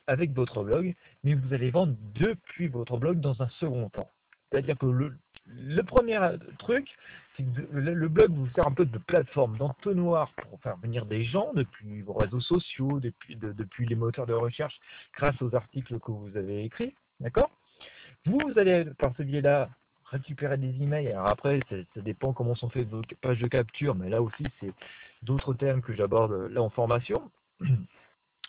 avec 0.06 0.32
votre 0.32 0.62
blog, 0.64 0.94
mais 1.22 1.34
vous 1.34 1.54
allez 1.54 1.70
vendre 1.70 1.94
depuis 2.14 2.68
votre 2.68 2.96
blog 2.96 3.20
dans 3.20 3.40
un 3.42 3.48
second 3.60 3.88
temps. 3.90 4.10
C'est-à-dire 4.50 4.76
que 4.78 4.86
le, 4.86 5.82
premier 5.82 6.18
truc, 6.58 6.88
c'est 7.36 7.42
que 7.42 7.60
le, 7.72 8.08
blog 8.08 8.32
vous 8.32 8.48
sert 8.54 8.66
un 8.66 8.72
peu 8.72 8.84
de 8.84 8.98
plateforme, 8.98 9.56
d'entonnoir 9.56 10.32
pour 10.32 10.60
faire 10.60 10.76
venir 10.76 11.06
des 11.06 11.24
gens 11.24 11.52
depuis 11.54 12.02
vos 12.02 12.12
réseaux 12.12 12.40
sociaux, 12.40 13.00
depuis, 13.00 13.36
de- 13.36 13.52
depuis 13.52 13.86
les 13.86 13.96
moteurs 13.96 14.26
de 14.26 14.32
recherche, 14.32 14.78
grâce 15.16 15.40
aux 15.42 15.54
articles 15.54 15.98
que 16.00 16.10
vous 16.10 16.36
avez 16.36 16.64
écrits. 16.64 16.94
D'accord? 17.20 17.50
Vous 18.26 18.40
allez, 18.56 18.84
par 18.98 19.14
ce 19.16 19.22
biais-là, 19.22 19.68
récupérer 20.06 20.56
des 20.56 20.82
emails. 20.82 21.08
Alors 21.08 21.28
après, 21.28 21.60
ça, 21.68 21.76
ça 21.94 22.00
dépend 22.00 22.32
comment 22.32 22.54
sont 22.54 22.70
faites 22.70 22.88
vos 22.88 23.02
pages 23.20 23.40
de 23.40 23.48
capture, 23.48 23.94
mais 23.94 24.08
là 24.08 24.22
aussi, 24.22 24.44
c'est 24.60 24.72
d'autres 25.22 25.54
thèmes 25.54 25.82
que 25.82 25.94
j'aborde 25.94 26.50
là 26.50 26.62
en 26.62 26.70
formation. 26.70 27.30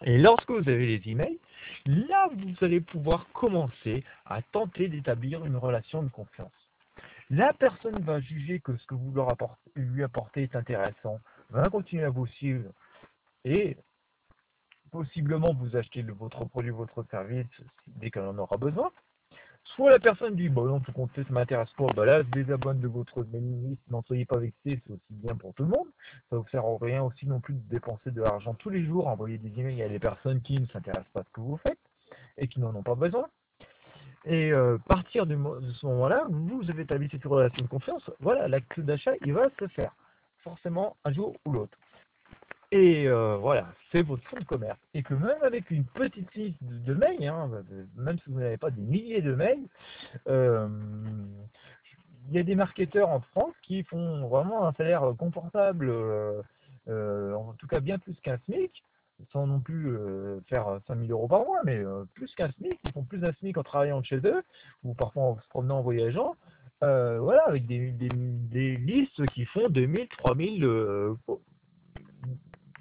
Et 0.03 0.17
lorsque 0.17 0.49
vous 0.51 0.67
avez 0.69 0.97
les 0.97 1.09
emails, 1.09 1.39
là, 1.85 2.29
vous 2.33 2.65
allez 2.65 2.81
pouvoir 2.81 3.27
commencer 3.33 4.03
à 4.25 4.41
tenter 4.41 4.87
d'établir 4.89 5.45
une 5.45 5.55
relation 5.55 6.03
de 6.03 6.09
confiance. 6.09 6.51
La 7.29 7.53
personne 7.53 7.99
va 8.03 8.19
juger 8.19 8.59
que 8.59 8.75
ce 8.77 8.85
que 8.85 8.95
vous 8.95 9.13
lui 9.75 10.03
apportez 10.03 10.43
est 10.43 10.55
intéressant, 10.55 11.19
va 11.49 11.69
continuer 11.69 12.03
à 12.03 12.09
vous 12.09 12.27
suivre 12.27 12.71
et 13.45 13.77
possiblement 14.91 15.53
vous 15.53 15.75
acheter 15.75 16.01
le- 16.01 16.13
votre 16.13 16.45
produit, 16.45 16.71
votre 16.71 17.03
service 17.09 17.47
dès 17.87 18.11
qu'elle 18.11 18.25
en 18.25 18.37
aura 18.37 18.57
besoin. 18.57 18.91
Soit 19.75 19.91
la 19.91 19.99
personne 19.99 20.35
dit, 20.35 20.47
bon 20.47 20.65
non, 20.65 20.79
tout 20.79 20.93
compte 20.93 21.11
ça 21.15 21.21
m'intéresse 21.29 21.71
pas, 21.77 21.87
bah 21.93 22.05
là, 22.05 22.23
je 22.23 22.29
désabonne 22.29 22.79
de 22.79 22.87
votre 22.87 23.23
mailing 23.25 23.69
list, 23.69 23.81
n'en 23.89 24.01
soyez 24.03 24.23
pas 24.25 24.37
vexés, 24.37 24.81
c'est 24.85 24.93
aussi 24.93 25.01
bien 25.09 25.35
pour 25.35 25.53
tout 25.53 25.63
le 25.63 25.69
monde. 25.69 25.87
Ça 26.29 26.37
vous 26.37 26.47
sert 26.47 26.63
à 26.63 26.77
rien 26.79 27.03
aussi 27.03 27.27
non 27.27 27.41
plus 27.41 27.55
de 27.55 27.69
dépenser 27.69 28.11
de 28.11 28.21
l'argent 28.21 28.53
tous 28.53 28.69
les 28.69 28.85
jours, 28.85 29.07
envoyer 29.07 29.37
des 29.37 29.59
emails 29.59 29.83
à 29.83 29.89
des 29.89 29.99
personnes 29.99 30.41
qui 30.41 30.59
ne 30.59 30.65
s'intéressent 30.67 31.11
pas 31.11 31.21
à 31.21 31.23
ce 31.23 31.29
que 31.31 31.41
vous 31.41 31.57
faites 31.57 31.79
et 32.37 32.47
qui 32.47 32.61
n'en 32.61 32.73
ont 32.73 32.83
pas 32.83 32.95
besoin. 32.95 33.27
Et 34.23 34.51
euh, 34.53 34.77
partir 34.87 35.25
mo- 35.25 35.59
de 35.59 35.71
ce 35.71 35.85
moment-là, 35.87 36.25
vous 36.29 36.69
avez 36.69 36.83
établi 36.83 37.09
cette 37.11 37.25
relation 37.25 37.61
de 37.61 37.67
confiance, 37.69 38.09
voilà, 38.21 38.47
l'acte 38.47 38.79
d'achat, 38.79 39.11
il 39.25 39.33
va 39.33 39.49
se 39.59 39.67
faire, 39.67 39.93
forcément, 40.37 40.95
un 41.03 41.11
jour 41.11 41.35
ou 41.45 41.51
l'autre. 41.51 41.77
Et 42.71 43.07
euh, 43.07 43.37
voilà, 43.37 43.67
c'est 43.91 44.01
votre 44.01 44.23
fonds 44.27 44.39
de 44.39 44.45
commerce. 44.45 44.79
Et 44.93 45.03
que 45.03 45.13
même 45.13 45.41
avec 45.43 45.69
une 45.71 45.85
petite 45.85 46.33
liste 46.35 46.57
de, 46.61 46.93
mails, 46.93 47.23
hein, 47.27 47.49
même 47.95 48.17
si 48.19 48.29
vous 48.29 48.39
n'avez 48.39 48.57
pas 48.57 48.71
des 48.71 48.81
milliers 48.81 49.21
de 49.21 49.33
mails, 49.33 49.67
euh, 50.27 50.67
il 52.29 52.35
y 52.35 52.39
a 52.39 52.43
des 52.43 52.55
marketeurs 52.55 53.09
en 53.09 53.21
France 53.21 53.53
qui 53.61 53.83
font 53.83 54.27
vraiment 54.27 54.67
un 54.67 54.73
salaire 54.73 55.13
confortable, 55.17 55.89
euh, 55.91 57.33
en 57.33 57.53
tout 57.53 57.67
cas 57.67 57.79
bien 57.79 57.99
plus 57.99 58.19
qu'un 58.21 58.37
SMIC, 58.45 58.83
sans 59.31 59.45
non 59.45 59.59
plus 59.59 59.95
faire 60.47 60.79
5000 60.87 61.11
euros 61.11 61.27
par 61.27 61.45
mois, 61.45 61.61
mais 61.63 61.81
plus 62.15 62.33
qu'un 62.33 62.51
SMIC, 62.51 62.79
ils 62.83 62.91
font 62.91 63.03
plus 63.03 63.19
d'un 63.19 63.31
SMIC 63.33 63.57
en 63.57 63.63
travaillant 63.63 64.01
de 64.01 64.05
chez 64.05 64.19
eux, 64.25 64.43
ou 64.83 64.95
parfois 64.95 65.23
en 65.23 65.39
se 65.39 65.47
promenant 65.49 65.77
en 65.77 65.81
voyageant, 65.83 66.35
voilà, 66.81 67.43
avec 67.45 67.67
des, 67.67 67.91
des, 67.91 68.09
des 68.09 68.75
listes 68.77 69.23
qui 69.27 69.45
font 69.45 69.69
2000, 69.69 70.07
3000, 70.17 70.65
euh, 70.65 71.13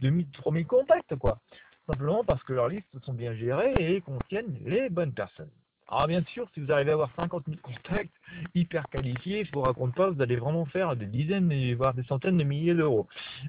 2000, 0.01 0.31
3000 0.31 0.67
contacts, 0.67 1.17
quoi. 1.17 1.39
Simplement 1.87 2.25
parce 2.25 2.43
que 2.45 2.53
leurs 2.53 2.69
listes 2.69 2.87
sont 3.03 3.13
bien 3.13 3.35
gérées 3.35 3.75
et 3.79 4.01
contiennent 4.01 4.57
les 4.65 4.89
bonnes 4.89 5.13
personnes. 5.13 5.51
Alors 5.89 6.07
bien 6.07 6.23
sûr, 6.25 6.49
si 6.55 6.61
vous 6.61 6.73
arrivez 6.73 6.93
à 6.93 6.95
avoir 6.95 7.11
50 7.15 7.45
000 7.47 7.59
contacts 7.63 8.15
hyper 8.55 8.89
qualifiés, 8.89 9.45
je 9.45 9.53
vous 9.53 9.61
raconte 9.61 9.95
pas, 9.95 10.11
vous 10.11 10.23
allez 10.23 10.37
vraiment 10.37 10.65
faire 10.65 10.97
des 10.97 11.05
dizaines, 11.05 11.75
voire 11.75 11.93
des 11.93 12.05
centaines 12.05 12.39
de 12.39 12.45
milliers 12.45 12.75
d'euros. 12.75 13.07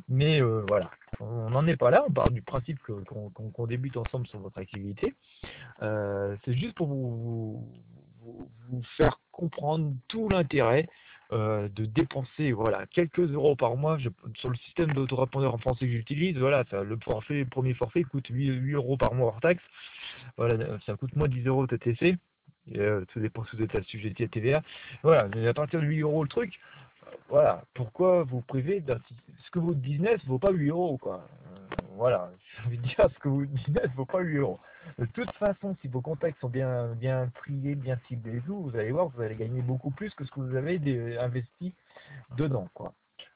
Mais 0.09 0.41
euh, 0.41 0.65
voilà, 0.67 0.91
on 1.21 1.49
n'en 1.49 1.65
est 1.65 1.77
pas 1.77 1.91
là, 1.91 2.03
on 2.07 2.11
part 2.11 2.29
du 2.31 2.41
principe 2.41 2.77
qu'on 2.83 3.67
débute 3.67 3.95
ensemble 3.95 4.27
sur 4.27 4.39
votre 4.39 4.57
activité. 4.57 5.15
Euh, 5.81 6.35
C'est 6.43 6.55
juste 6.55 6.75
pour 6.75 6.87
vous 6.87 7.65
faire 8.97 9.19
comprendre 9.31 9.93
tout 10.09 10.27
l'intérêt 10.27 10.87
euh, 11.35 11.67
de 11.75 11.85
dépenser 11.85 12.51
voilà 12.53 12.85
quelques 12.87 13.19
euros 13.19 13.55
par 13.55 13.75
mois 13.75 13.97
je- 13.97 14.09
sur 14.37 14.49
le 14.49 14.55
système 14.55 14.93
d'autorépondeur 14.93 15.53
en 15.53 15.57
français 15.57 15.85
que 15.85 15.91
j'utilise. 15.91 16.37
Voilà, 16.37 16.63
ça, 16.71 16.83
le 16.83 16.97
forfait, 17.03 17.39
le 17.39 17.45
premier 17.45 17.73
forfait 17.73 18.03
coûte 18.03 18.27
8, 18.29 18.47
8 18.53 18.71
euros 18.73 18.95
par 18.97 19.13
mois 19.13 19.27
hors 19.27 19.41
taxe. 19.41 19.63
Voilà, 20.37 20.79
ça 20.85 20.95
coûte 20.95 21.15
moins 21.15 21.27
10 21.27 21.45
euros 21.45 21.67
TTC. 21.67 22.15
Et, 22.71 22.79
euh, 22.79 23.05
tout 23.11 23.19
dépend 23.19 23.43
si 23.45 23.57
vous 23.57 23.63
êtes 23.63 23.75
assujetti 23.75 24.23
à 24.23 24.27
TVA. 24.27 24.61
Voilà, 25.03 25.27
mais 25.35 25.45
à 25.47 25.53
partir 25.53 25.81
de 25.81 25.85
8 25.85 26.01
euros 26.01 26.23
le 26.23 26.29
truc, 26.29 26.57
euh, 27.05 27.11
voilà, 27.29 27.63
pourquoi 27.73 28.23
vous 28.23 28.41
priver 28.41 28.79
d'un 28.79 28.97
ce 29.43 29.51
que 29.51 29.59
votre 29.59 29.79
business 29.79 30.19
vaut 30.25 30.39
pas 30.39 30.51
8 30.51 30.69
euros 30.69 30.97
quoi. 30.97 31.27
Euh, 31.53 31.75
voilà, 31.97 32.31
envie 32.65 32.77
de 32.77 32.83
dire 32.83 33.07
ce 33.13 33.19
que 33.19 33.29
votre 33.29 33.51
business 33.51 33.89
vaut 33.95 34.05
pas 34.05 34.21
8 34.21 34.37
euros. 34.37 34.59
De 34.97 35.05
toute 35.05 35.31
façon, 35.33 35.75
si 35.81 35.87
vos 35.87 36.01
contacts 36.01 36.39
sont 36.39 36.49
bien, 36.49 36.95
triés, 37.35 37.75
bien 37.75 37.99
ciblés 38.07 38.41
tout, 38.45 38.61
vous 38.61 38.75
allez 38.75 38.91
voir, 38.91 39.09
vous 39.09 39.21
allez 39.21 39.35
gagner 39.35 39.61
beaucoup 39.61 39.91
plus 39.91 40.13
que 40.13 40.25
ce 40.25 40.31
que 40.31 40.39
vous 40.39 40.55
avez 40.55 41.17
investi 41.17 41.73
dedans. 42.37 42.69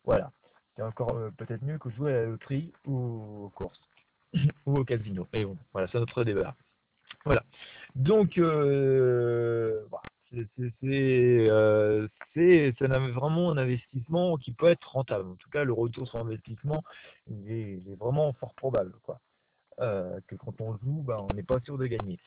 Voilà. 0.06 0.32
C'est 0.76 0.84
encore 0.84 1.16
euh, 1.18 1.30
peut-être 1.32 1.64
mieux 1.64 1.78
que 1.78 1.90
jouer 1.90 2.14
à 2.14 2.22
la 2.22 2.26
loterie 2.28 2.72
ou 2.86 3.46
aux 3.46 3.50
courses 3.50 3.82
ou 4.66 4.78
au 4.78 4.86
casino. 4.86 5.28
Mais 5.34 5.44
bon, 5.44 5.58
voilà, 5.74 5.90
c'est 5.92 6.00
notre 6.00 6.24
débat. 6.24 6.56
Voilà. 7.26 7.44
Donc, 7.96 8.38
euh, 8.38 9.86
c'est 10.32 11.48
euh, 11.50 12.08
vraiment 13.14 13.52
un 13.52 13.58
investissement 13.58 14.38
qui 14.38 14.54
peut 14.54 14.68
être 14.68 14.92
rentable. 14.92 15.30
En 15.32 15.36
tout 15.36 15.50
cas, 15.50 15.66
le 15.66 15.74
retour 15.74 16.08
sur 16.08 16.20
investissement, 16.20 16.84
il 17.28 17.52
est, 17.52 17.82
il 17.86 17.92
est 17.92 17.96
vraiment 17.96 18.32
fort 18.34 18.54
probable, 18.54 18.94
quoi 19.04 19.20
euh, 19.82 20.20
que 20.28 20.36
quand 20.36 20.60
on 20.62 20.78
joue, 20.78 21.04
bah, 21.04 21.22
on 21.22 21.34
n'est 21.34 21.44
pas 21.44 21.60
sûr 21.62 21.78
de 21.78 21.88
gagner. 21.88 22.20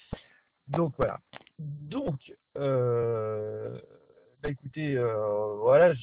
Donc 0.69 0.95
voilà. 0.97 1.21
Donc, 1.59 2.33
euh, 2.57 3.79
bah, 4.43 4.49
écoutez, 4.49 4.97
euh, 4.97 5.57
voilà, 5.61 5.93
je 5.93 6.01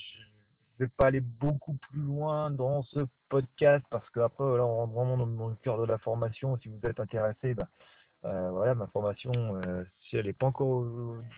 vais 0.79 0.87
pas 0.87 1.07
aller 1.07 1.21
beaucoup 1.21 1.73
plus 1.89 2.01
loin 2.01 2.51
dans 2.51 2.83
ce 2.83 2.99
podcast 3.29 3.83
parce 3.89 4.07
qu'après, 4.11 4.43
là, 4.43 4.65
on 4.65 4.75
rentre 4.75 4.93
vraiment 4.93 5.17
dans, 5.17 5.47
le 5.47 5.55
cœur 5.55 5.79
de 5.79 5.85
la 5.85 5.97
formation. 5.97 6.57
Si 6.57 6.69
vous 6.69 6.87
êtes 6.87 6.99
intéressé, 6.99 7.55
bah, 7.55 7.67
voilà, 8.21 8.75
ma 8.75 8.87
formation, 8.87 9.59
si 10.01 10.17
elle 10.17 10.25
n'est 10.27 10.33
pas 10.33 10.47
encore 10.47 10.85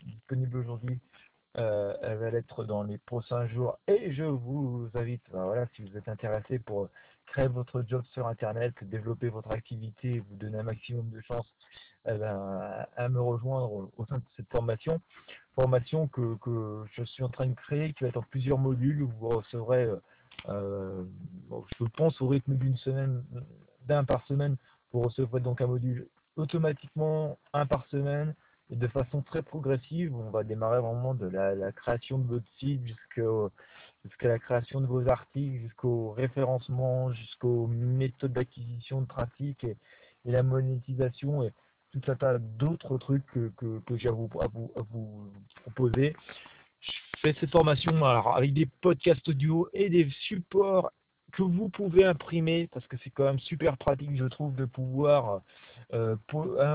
disponible 0.05 0.57
aujourd'hui, 0.57 0.99
elle 1.53 2.17
va 2.17 2.31
l'être 2.31 2.65
dans 2.65 2.83
les 2.83 2.97
prochains 2.97 3.47
jours 3.47 3.77
et 3.87 4.11
je 4.13 4.23
vous 4.23 4.89
invite, 4.93 5.23
bah, 5.31 5.45
voilà, 5.45 5.67
si 5.75 5.83
vous 5.83 5.97
êtes 5.97 6.09
intéressé 6.09 6.59
pour 6.59 6.89
créer 7.31 7.47
votre 7.47 7.83
job 7.87 8.03
sur 8.11 8.27
Internet, 8.27 8.73
développer 8.83 9.29
votre 9.29 9.51
activité, 9.51 10.19
vous 10.19 10.35
donner 10.35 10.59
un 10.59 10.63
maximum 10.63 11.09
de 11.09 11.21
chance 11.21 11.45
eh 12.05 12.17
ben, 12.17 12.85
à 12.95 13.09
me 13.09 13.21
rejoindre 13.21 13.89
au 13.97 14.05
sein 14.05 14.17
de 14.17 14.23
cette 14.35 14.49
formation. 14.49 14.99
Formation 15.55 16.07
que, 16.07 16.37
je 16.93 17.03
suis 17.03 17.23
en 17.23 17.29
train 17.29 17.47
de 17.47 17.55
créer, 17.55 17.93
qui 17.93 18.03
va 18.03 18.09
être 18.09 18.17
en 18.17 18.23
plusieurs 18.23 18.57
modules, 18.57 19.03
où 19.03 19.09
vous 19.19 19.29
recevrez, 19.29 19.83
euh, 19.83 19.95
euh, 20.49 21.03
je 21.79 21.85
pense 21.97 22.21
au 22.21 22.27
rythme 22.27 22.55
d'une 22.55 22.77
semaine, 22.77 23.23
d'un 23.85 24.03
par 24.03 24.25
semaine, 24.27 24.57
vous 24.91 25.01
recevrez 25.01 25.39
donc 25.39 25.61
un 25.61 25.67
module 25.67 26.07
automatiquement, 26.35 27.37
un 27.53 27.65
par 27.65 27.85
semaine, 27.87 28.35
et 28.69 28.75
de 28.75 28.87
façon 28.87 29.21
très 29.21 29.41
progressive. 29.41 30.15
On 30.15 30.31
va 30.31 30.43
démarrer 30.43 30.79
vraiment 30.79 31.13
de 31.13 31.27
la, 31.27 31.55
la 31.55 31.71
création 31.71 32.17
de 32.17 32.27
votre 32.27 32.47
site 32.57 32.85
jusqu'au 32.85 33.51
jusqu'à 34.05 34.27
la 34.27 34.39
création 34.39 34.81
de 34.81 34.85
vos 34.85 35.07
articles, 35.07 35.61
jusqu'au 35.61 36.11
référencement, 36.11 37.11
jusqu'aux 37.13 37.67
méthodes 37.67 38.33
d'acquisition 38.33 39.01
de 39.01 39.07
trafic 39.07 39.63
et, 39.63 39.77
la 40.23 40.43
monétisation 40.43 41.41
et 41.43 41.51
tout 41.91 42.01
un 42.11 42.15
tas 42.15 42.37
d'autres 42.37 42.99
trucs 42.99 43.25
que, 43.25 43.51
que, 43.57 43.79
que 43.79 43.97
j'ai 43.97 44.09
à 44.09 44.11
vous, 44.11 44.29
à, 44.39 44.47
vous, 44.47 45.31
proposer. 45.63 46.15
Je 46.79 46.91
fais 47.21 47.35
cette 47.39 47.49
formation 47.49 47.91
alors, 48.05 48.35
avec 48.37 48.53
des 48.53 48.67
podcasts 48.81 49.27
audio 49.27 49.67
et 49.73 49.89
des 49.89 50.07
supports 50.27 50.91
que 51.33 51.41
vous 51.41 51.69
pouvez 51.69 52.05
imprimer 52.05 52.69
parce 52.71 52.85
que 52.85 52.97
c'est 53.03 53.09
quand 53.09 53.23
même 53.23 53.39
super 53.39 53.77
pratique, 53.77 54.15
je 54.15 54.25
trouve, 54.25 54.53
de 54.55 54.65
pouvoir 54.65 55.41
euh, 55.93 56.15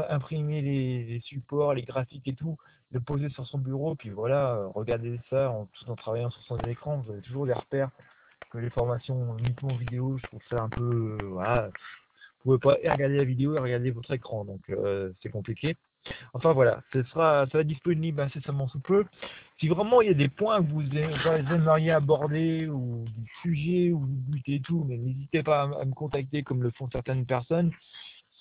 imprimer 0.08 0.60
les 0.60 1.20
supports, 1.20 1.72
les 1.72 1.82
graphiques 1.82 2.26
et 2.26 2.34
tout, 2.34 2.56
le 2.92 3.00
poser 3.00 3.28
sur 3.30 3.46
son 3.46 3.58
bureau, 3.58 3.94
puis 3.94 4.10
voilà, 4.10 4.66
regarder 4.74 5.18
ça 5.30 5.50
en, 5.50 5.66
tout 5.66 5.90
en 5.90 5.96
travaillant 5.96 6.30
sur 6.30 6.42
son 6.42 6.58
écran. 6.60 6.98
Vous 6.98 7.12
avez 7.12 7.22
toujours 7.22 7.46
des 7.46 7.52
repères 7.52 7.90
que 8.50 8.58
les 8.58 8.70
formations 8.70 9.36
uniquement 9.38 9.74
vidéo, 9.76 10.18
je 10.18 10.26
trouve 10.28 10.42
ça 10.48 10.62
un 10.62 10.68
peu. 10.68 11.18
euh, 11.20 11.26
voilà, 11.26 11.68
vous 12.44 12.56
pouvez 12.56 12.58
pas 12.58 12.92
regarder 12.92 13.16
la 13.16 13.24
vidéo 13.24 13.56
et 13.56 13.58
regarder 13.58 13.90
votre 13.90 14.12
écran, 14.12 14.44
donc 14.44 14.60
euh, 14.70 15.12
c'est 15.22 15.30
compliqué. 15.30 15.76
Enfin 16.34 16.52
voilà, 16.52 16.82
ce 16.92 17.02
sera, 17.02 17.46
ça 17.50 17.58
va 17.58 17.64
disponible 17.64 18.20
incessamment 18.20 18.68
sous 18.68 18.78
peu. 18.78 19.04
Si 19.58 19.66
vraiment 19.68 20.00
il 20.02 20.08
y 20.08 20.10
a 20.10 20.14
des 20.14 20.28
points 20.28 20.62
que 20.62 20.70
vous 20.70 20.82
aim- 20.82 21.42
vous 21.42 21.52
aimeriez 21.54 21.90
aborder 21.90 22.68
ou 22.68 23.04
des 23.08 23.26
sujets 23.42 23.90
où 23.90 23.98
vous 23.98 24.06
butez 24.06 24.54
et 24.54 24.60
tout, 24.60 24.84
mais 24.88 24.96
n'hésitez 24.96 25.42
pas 25.42 25.62
à 25.62 25.84
me 25.84 25.94
contacter 25.94 26.44
comme 26.44 26.62
le 26.62 26.70
font 26.70 26.88
certaines 26.92 27.26
personnes, 27.26 27.72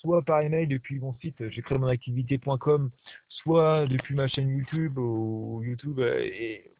soit 0.00 0.22
par 0.22 0.40
email 0.40 0.66
depuis 0.66 0.98
mon 0.98 1.14
site 1.14 1.48
j'ai 1.50 1.62
créé 1.62 1.78
mon 1.78 1.88
activité.com, 1.88 2.90
soit 3.28 3.86
depuis 3.86 4.14
ma 4.14 4.28
chaîne 4.28 4.48
YouTube 4.48 4.98
ou 4.98 5.62
YouTube 5.64 5.98
euh, 5.98 6.20
et 6.20 6.72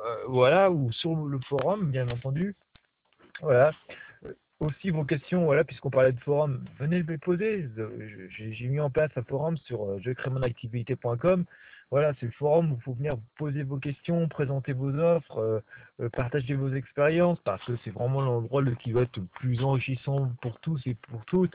euh, 0.00 0.24
voilà, 0.28 0.70
ou 0.70 0.92
sur 0.92 1.14
le 1.16 1.38
forum 1.48 1.90
bien 1.90 2.08
entendu. 2.08 2.54
Voilà. 3.40 3.72
Euh, 4.24 4.32
Aussi 4.60 4.90
vos 4.90 5.04
questions, 5.04 5.44
voilà, 5.44 5.64
puisqu'on 5.64 5.90
parlait 5.90 6.12
de 6.12 6.20
forum, 6.20 6.64
venez 6.78 7.02
me 7.02 7.12
les 7.12 7.18
poser. 7.18 7.68
Euh, 7.78 8.28
J'ai 8.36 8.52
j'ai 8.52 8.68
mis 8.68 8.80
en 8.80 8.90
place 8.90 9.10
un 9.16 9.22
forum 9.22 9.56
sur 9.58 9.84
euh, 9.84 10.00
je 10.02 10.10
mon 10.30 10.42
activité.com. 10.42 11.44
voilà, 11.90 12.12
c'est 12.20 12.26
le 12.26 12.32
forum 12.32 12.72
où 12.72 12.74
il 12.76 12.82
faut 12.82 12.92
venir 12.92 13.16
poser 13.38 13.62
vos 13.62 13.78
questions, 13.78 14.28
présenter 14.28 14.72
vos 14.72 14.94
offres, 14.94 15.38
euh, 15.38 15.60
euh, 16.00 16.08
partager 16.10 16.54
vos 16.54 16.72
expériences, 16.74 17.38
parce 17.44 17.64
que 17.64 17.72
c'est 17.82 17.90
vraiment 17.90 18.20
l'endroit 18.20 18.62
qui 18.82 18.92
va 18.92 19.02
être 19.02 19.16
le 19.16 19.26
plus 19.38 19.64
enrichissant 19.64 20.30
pour 20.42 20.60
tous 20.60 20.80
et 20.86 20.94
pour 20.94 21.24
toutes. 21.24 21.54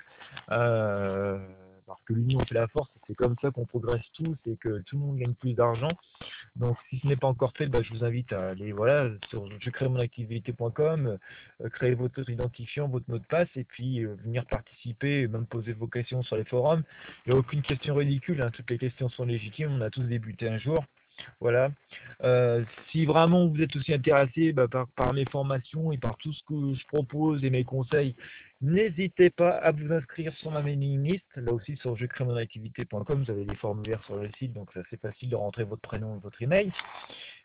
Euh, 0.52 1.38
parce 1.86 2.02
que 2.04 2.14
l'union 2.14 2.40
fait 2.46 2.56
la 2.56 2.68
force, 2.68 2.90
c'est 3.08 3.16
comme 3.16 3.36
ça 3.42 3.52
qu'on 3.52 3.66
progresse 3.66 4.04
tous 4.14 4.36
et 4.46 4.56
que 4.58 4.80
tout 4.82 4.98
le 4.98 5.02
monde 5.02 5.18
gagne 5.18 5.34
plus 5.34 5.54
d'argent. 5.54 5.92
Donc 6.56 6.78
si 6.90 7.00
ce 7.00 7.08
n'est 7.08 7.16
pas 7.16 7.28
encore 7.28 7.54
fait, 7.58 7.68
bah, 7.68 7.82
je 7.82 7.94
vous 7.94 8.04
invite 8.04 8.32
à 8.34 8.50
aller 8.50 8.72
voilà 8.72 9.10
sur 9.30 9.48
je 9.60 9.70
euh, 11.62 11.70
créer 11.70 11.94
votre 11.96 12.30
identifiant, 12.30 12.88
votre 12.88 13.10
mot 13.10 13.18
de 13.18 13.26
passe 13.26 13.50
et 13.56 13.64
puis 13.64 14.04
euh, 14.04 14.16
venir 14.24 14.46
participer, 14.46 15.28
même 15.28 15.46
poser 15.46 15.74
vos 15.74 15.88
questions 15.88 16.24
sur 16.24 16.36
les 16.36 16.46
forums. 16.46 16.84
Il 17.26 17.32
n'y 17.32 17.36
a 17.36 17.40
aucune 17.40 17.62
question 17.62 17.96
ridicule, 17.96 18.42
hein. 18.42 18.52
toutes 18.52 18.70
les 18.70 18.78
questions 18.78 19.10
sont 19.10 19.26
légitimes, 19.26 19.72
on 19.72 19.82
a 19.82 19.90
tous 19.90 20.04
débuté 20.04 20.48
un 20.48 20.58
jour. 20.58 20.84
Voilà. 21.40 21.70
Euh, 22.24 22.64
si 22.92 23.06
vraiment 23.06 23.48
vous 23.48 23.62
êtes 23.62 23.76
aussi 23.76 23.94
intéressé 23.94 24.54
bah, 24.54 24.68
par, 24.96 25.14
mes 25.14 25.26
formations 25.26 25.92
et 25.92 25.98
par 25.98 26.18
tout 26.18 26.34
ce 26.34 26.44
que 26.44 26.74
je 26.74 26.86
propose 26.88 27.44
et 27.44 27.50
mes 27.50 27.64
conseils, 27.64 28.16
N'hésitez 28.64 29.30
pas 29.30 29.58
à 29.58 29.72
vous 29.72 29.92
inscrire 29.92 30.34
sur 30.38 30.50
ma 30.50 30.62
mailing 30.62 31.04
list. 31.04 31.26
Là 31.36 31.52
aussi, 31.52 31.76
sur 31.76 31.98
je 31.98 32.06
vous 32.06 32.32
avez 33.30 33.44
des 33.44 33.56
formulaires 33.56 34.02
sur 34.06 34.16
le 34.16 34.30
site, 34.40 34.54
donc 34.54 34.70
c'est 34.74 34.80
assez 34.80 34.96
facile 34.96 35.28
de 35.28 35.36
rentrer 35.36 35.66
votre 35.66 35.82
prénom 35.82 36.16
et 36.16 36.20
votre 36.22 36.42
email. 36.42 36.72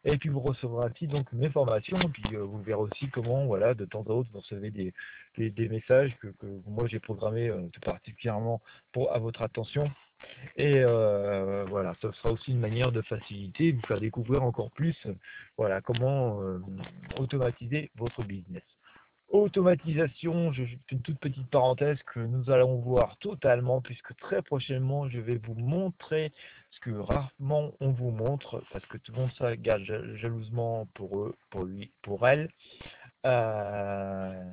Et 0.04 0.16
puis 0.16 0.28
vous 0.28 0.38
recevrez 0.38 0.86
aussi 0.86 1.08
donc 1.08 1.26
mes 1.32 1.50
formations, 1.50 2.00
et 2.00 2.08
puis 2.08 2.36
euh, 2.36 2.44
vous 2.44 2.62
verrez 2.62 2.80
aussi 2.80 3.08
comment, 3.08 3.46
voilà, 3.46 3.74
de 3.74 3.84
temps 3.84 4.04
à 4.04 4.10
autre, 4.10 4.30
vous 4.32 4.38
recevez 4.38 4.70
des, 4.70 5.68
messages 5.68 6.16
que, 6.20 6.28
moi 6.68 6.86
j'ai 6.86 7.00
programmés 7.00 7.48
euh, 7.48 7.66
tout 7.72 7.80
particulièrement 7.80 8.62
à 9.10 9.18
votre 9.18 9.42
attention. 9.42 9.90
Et 10.56 10.74
euh, 10.78 11.64
voilà, 11.68 11.94
ça 12.02 12.12
sera 12.12 12.32
aussi 12.32 12.50
une 12.52 12.60
manière 12.60 12.92
de 12.92 13.02
faciliter, 13.02 13.72
de 13.72 13.76
vous 13.76 13.86
faire 13.86 14.00
découvrir 14.00 14.42
encore 14.42 14.70
plus, 14.72 14.96
voilà, 15.56 15.80
comment 15.80 16.40
automatiser 17.16 17.90
votre 17.96 18.22
business. 18.24 18.62
Automatisation, 19.30 20.54
je 20.54 20.64
fais 20.64 20.78
une 20.92 21.02
toute 21.02 21.18
petite 21.18 21.50
parenthèse 21.50 21.98
que 22.14 22.20
nous 22.20 22.50
allons 22.50 22.76
voir 22.76 23.18
totalement 23.18 23.82
puisque 23.82 24.16
très 24.16 24.40
prochainement 24.40 25.06
je 25.10 25.20
vais 25.20 25.36
vous 25.36 25.54
montrer 25.54 26.32
ce 26.70 26.80
que 26.80 26.90
rarement 26.92 27.72
on 27.80 27.90
vous 27.90 28.10
montre 28.10 28.64
parce 28.72 28.86
que 28.86 28.96
tout 28.96 29.12
le 29.12 29.18
monde 29.18 29.30
ça 29.36 29.52
jalousement 30.16 30.88
pour 30.94 31.20
eux, 31.20 31.36
pour 31.50 31.64
lui, 31.64 31.92
pour 32.00 32.26
elle. 32.26 32.48
Euh, 33.26 34.44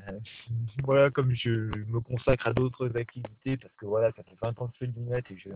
voilà, 0.84 1.10
comme 1.12 1.34
je 1.36 1.50
me 1.50 2.00
consacre 2.00 2.48
à 2.48 2.54
d'autres 2.54 2.96
activités 2.98 3.58
parce 3.58 3.74
que 3.76 3.86
voilà, 3.86 4.12
ça 4.14 4.24
fait 4.24 4.38
20 4.42 4.62
ans 4.62 4.68
que 4.68 4.74
je 4.74 4.86
fais 4.86 4.92
du 4.92 5.00
net 5.02 5.26
et 5.30 5.38
j'ai 5.38 5.52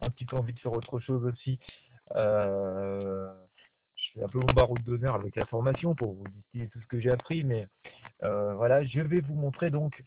un 0.00 0.10
petit 0.10 0.24
peu 0.24 0.36
envie 0.36 0.52
de 0.52 0.58
faire 0.58 0.72
autre 0.72 1.00
chose 1.00 1.24
aussi. 1.24 1.58
Euh, 2.14 3.32
je 3.96 4.12
fais 4.14 4.24
un 4.24 4.28
peu 4.28 4.38
mon 4.38 4.52
barreau 4.52 4.76
de 4.78 4.82
d'honneur 4.82 5.14
avec 5.14 5.36
la 5.36 5.46
formation 5.46 5.94
pour 5.94 6.14
vous 6.14 6.24
distiller 6.28 6.68
tout 6.68 6.80
ce 6.80 6.86
que 6.86 7.00
j'ai 7.00 7.10
appris, 7.10 7.44
mais 7.44 7.66
euh, 8.22 8.54
voilà, 8.54 8.84
je 8.84 9.00
vais 9.00 9.20
vous 9.20 9.34
montrer 9.34 9.70
donc 9.70 10.04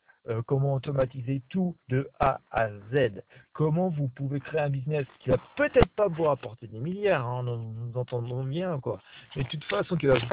comment 0.47 0.73
automatiser 0.73 1.43
tout 1.49 1.75
de 1.87 2.09
A 2.19 2.41
à 2.49 2.69
Z. 2.91 3.21
Comment 3.53 3.89
vous 3.89 4.07
pouvez 4.07 4.39
créer 4.39 4.61
un 4.61 4.71
business 4.71 5.05
qui 5.19 5.29
va 5.29 5.37
peut-être 5.55 5.89
pas 5.89 6.07
vous 6.07 6.23
rapporter 6.23 6.65
des 6.65 6.79
milliards, 6.79 7.27
hein, 7.27 7.43
nous, 7.43 7.91
entendons 7.93 8.43
bien, 8.43 8.79
quoi. 8.79 8.99
Mais 9.35 9.43
de 9.43 9.49
toute 9.49 9.63
façon, 9.65 9.95
qui 9.95 10.07
va 10.07 10.15
vous 10.15 10.27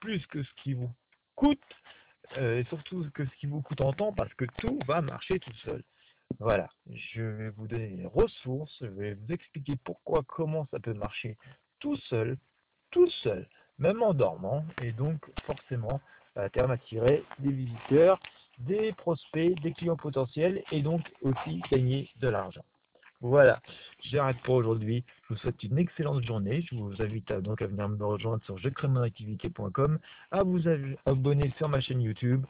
plus 0.00 0.26
que 0.26 0.42
ce 0.42 0.52
qui 0.62 0.74
vous 0.74 0.90
coûte, 1.36 1.60
euh, 2.38 2.60
et 2.60 2.64
surtout 2.64 3.08
que 3.14 3.24
ce 3.24 3.34
qui 3.36 3.46
vous 3.46 3.62
coûte 3.62 3.80
en 3.80 3.92
temps, 3.92 4.12
parce 4.12 4.32
que 4.34 4.44
tout 4.58 4.78
va 4.86 5.00
marcher 5.00 5.38
tout 5.40 5.54
seul. 5.64 5.82
Voilà, 6.38 6.70
je 6.88 7.22
vais 7.22 7.50
vous 7.50 7.66
donner 7.66 7.88
les 7.88 8.06
ressources, 8.06 8.76
je 8.80 8.86
vais 8.86 9.14
vous 9.14 9.32
expliquer 9.32 9.74
pourquoi, 9.84 10.22
comment 10.26 10.66
ça 10.70 10.78
peut 10.78 10.94
marcher 10.94 11.36
tout 11.80 11.96
seul, 12.08 12.36
tout 12.90 13.10
seul, 13.22 13.48
même 13.78 14.02
en 14.02 14.14
dormant, 14.14 14.64
et 14.82 14.92
donc 14.92 15.18
forcément 15.44 16.00
à 16.36 16.48
terme 16.48 16.70
attirer 16.70 17.24
des 17.40 17.50
visiteurs, 17.50 18.20
des 18.58 18.92
prospects, 18.92 19.60
des 19.60 19.72
clients 19.72 19.96
potentiels, 19.96 20.62
et 20.70 20.82
donc 20.82 21.02
aussi 21.22 21.60
gagner 21.70 22.10
de 22.16 22.28
l'argent. 22.28 22.64
Voilà, 23.20 23.60
j'arrête 24.02 24.38
pour 24.44 24.54
aujourd'hui. 24.54 25.04
Je 25.24 25.34
vous 25.34 25.40
souhaite 25.40 25.62
une 25.62 25.78
excellente 25.78 26.24
journée. 26.24 26.64
Je 26.70 26.74
vous 26.74 27.02
invite 27.02 27.30
à, 27.30 27.40
donc 27.40 27.60
à 27.60 27.66
venir 27.66 27.88
me 27.88 28.02
rejoindre 28.02 28.42
sur 28.44 28.56
jecrémonactivité.com, 28.58 29.98
à 30.30 30.42
vous 30.42 30.62
abonner 31.04 31.52
sur 31.58 31.68
ma 31.68 31.80
chaîne 31.80 32.00
YouTube, 32.00 32.44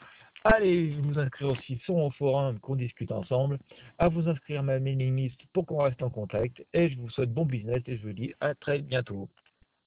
allez 0.45 0.95
vous 1.03 1.19
inscrire 1.19 1.49
aussi 1.49 1.79
sur 1.85 1.95
mon 1.97 2.11
forum 2.11 2.59
qu'on 2.61 2.77
discute 2.77 3.13
ensemble, 3.13 3.59
à 3.99 4.09
vous 4.09 4.29
inscrire 4.29 4.61
à 4.61 4.63
ma 4.63 4.79
mailing 4.79 5.17
list 5.17 5.41
pour 5.53 5.67
qu'on 5.67 5.83
reste 5.83 6.03
en 6.03 6.11
contact. 6.11 6.65
Et 6.73 6.89
je 6.89 6.99
vous 6.99 7.11
souhaite 7.11 7.33
bon 7.33 7.45
business 7.45 7.83
et 7.87 7.97
je 7.97 8.03
vous 8.07 8.13
dis 8.13 8.33
à 8.41 8.55
très 8.55 8.79
bientôt. 8.81 9.29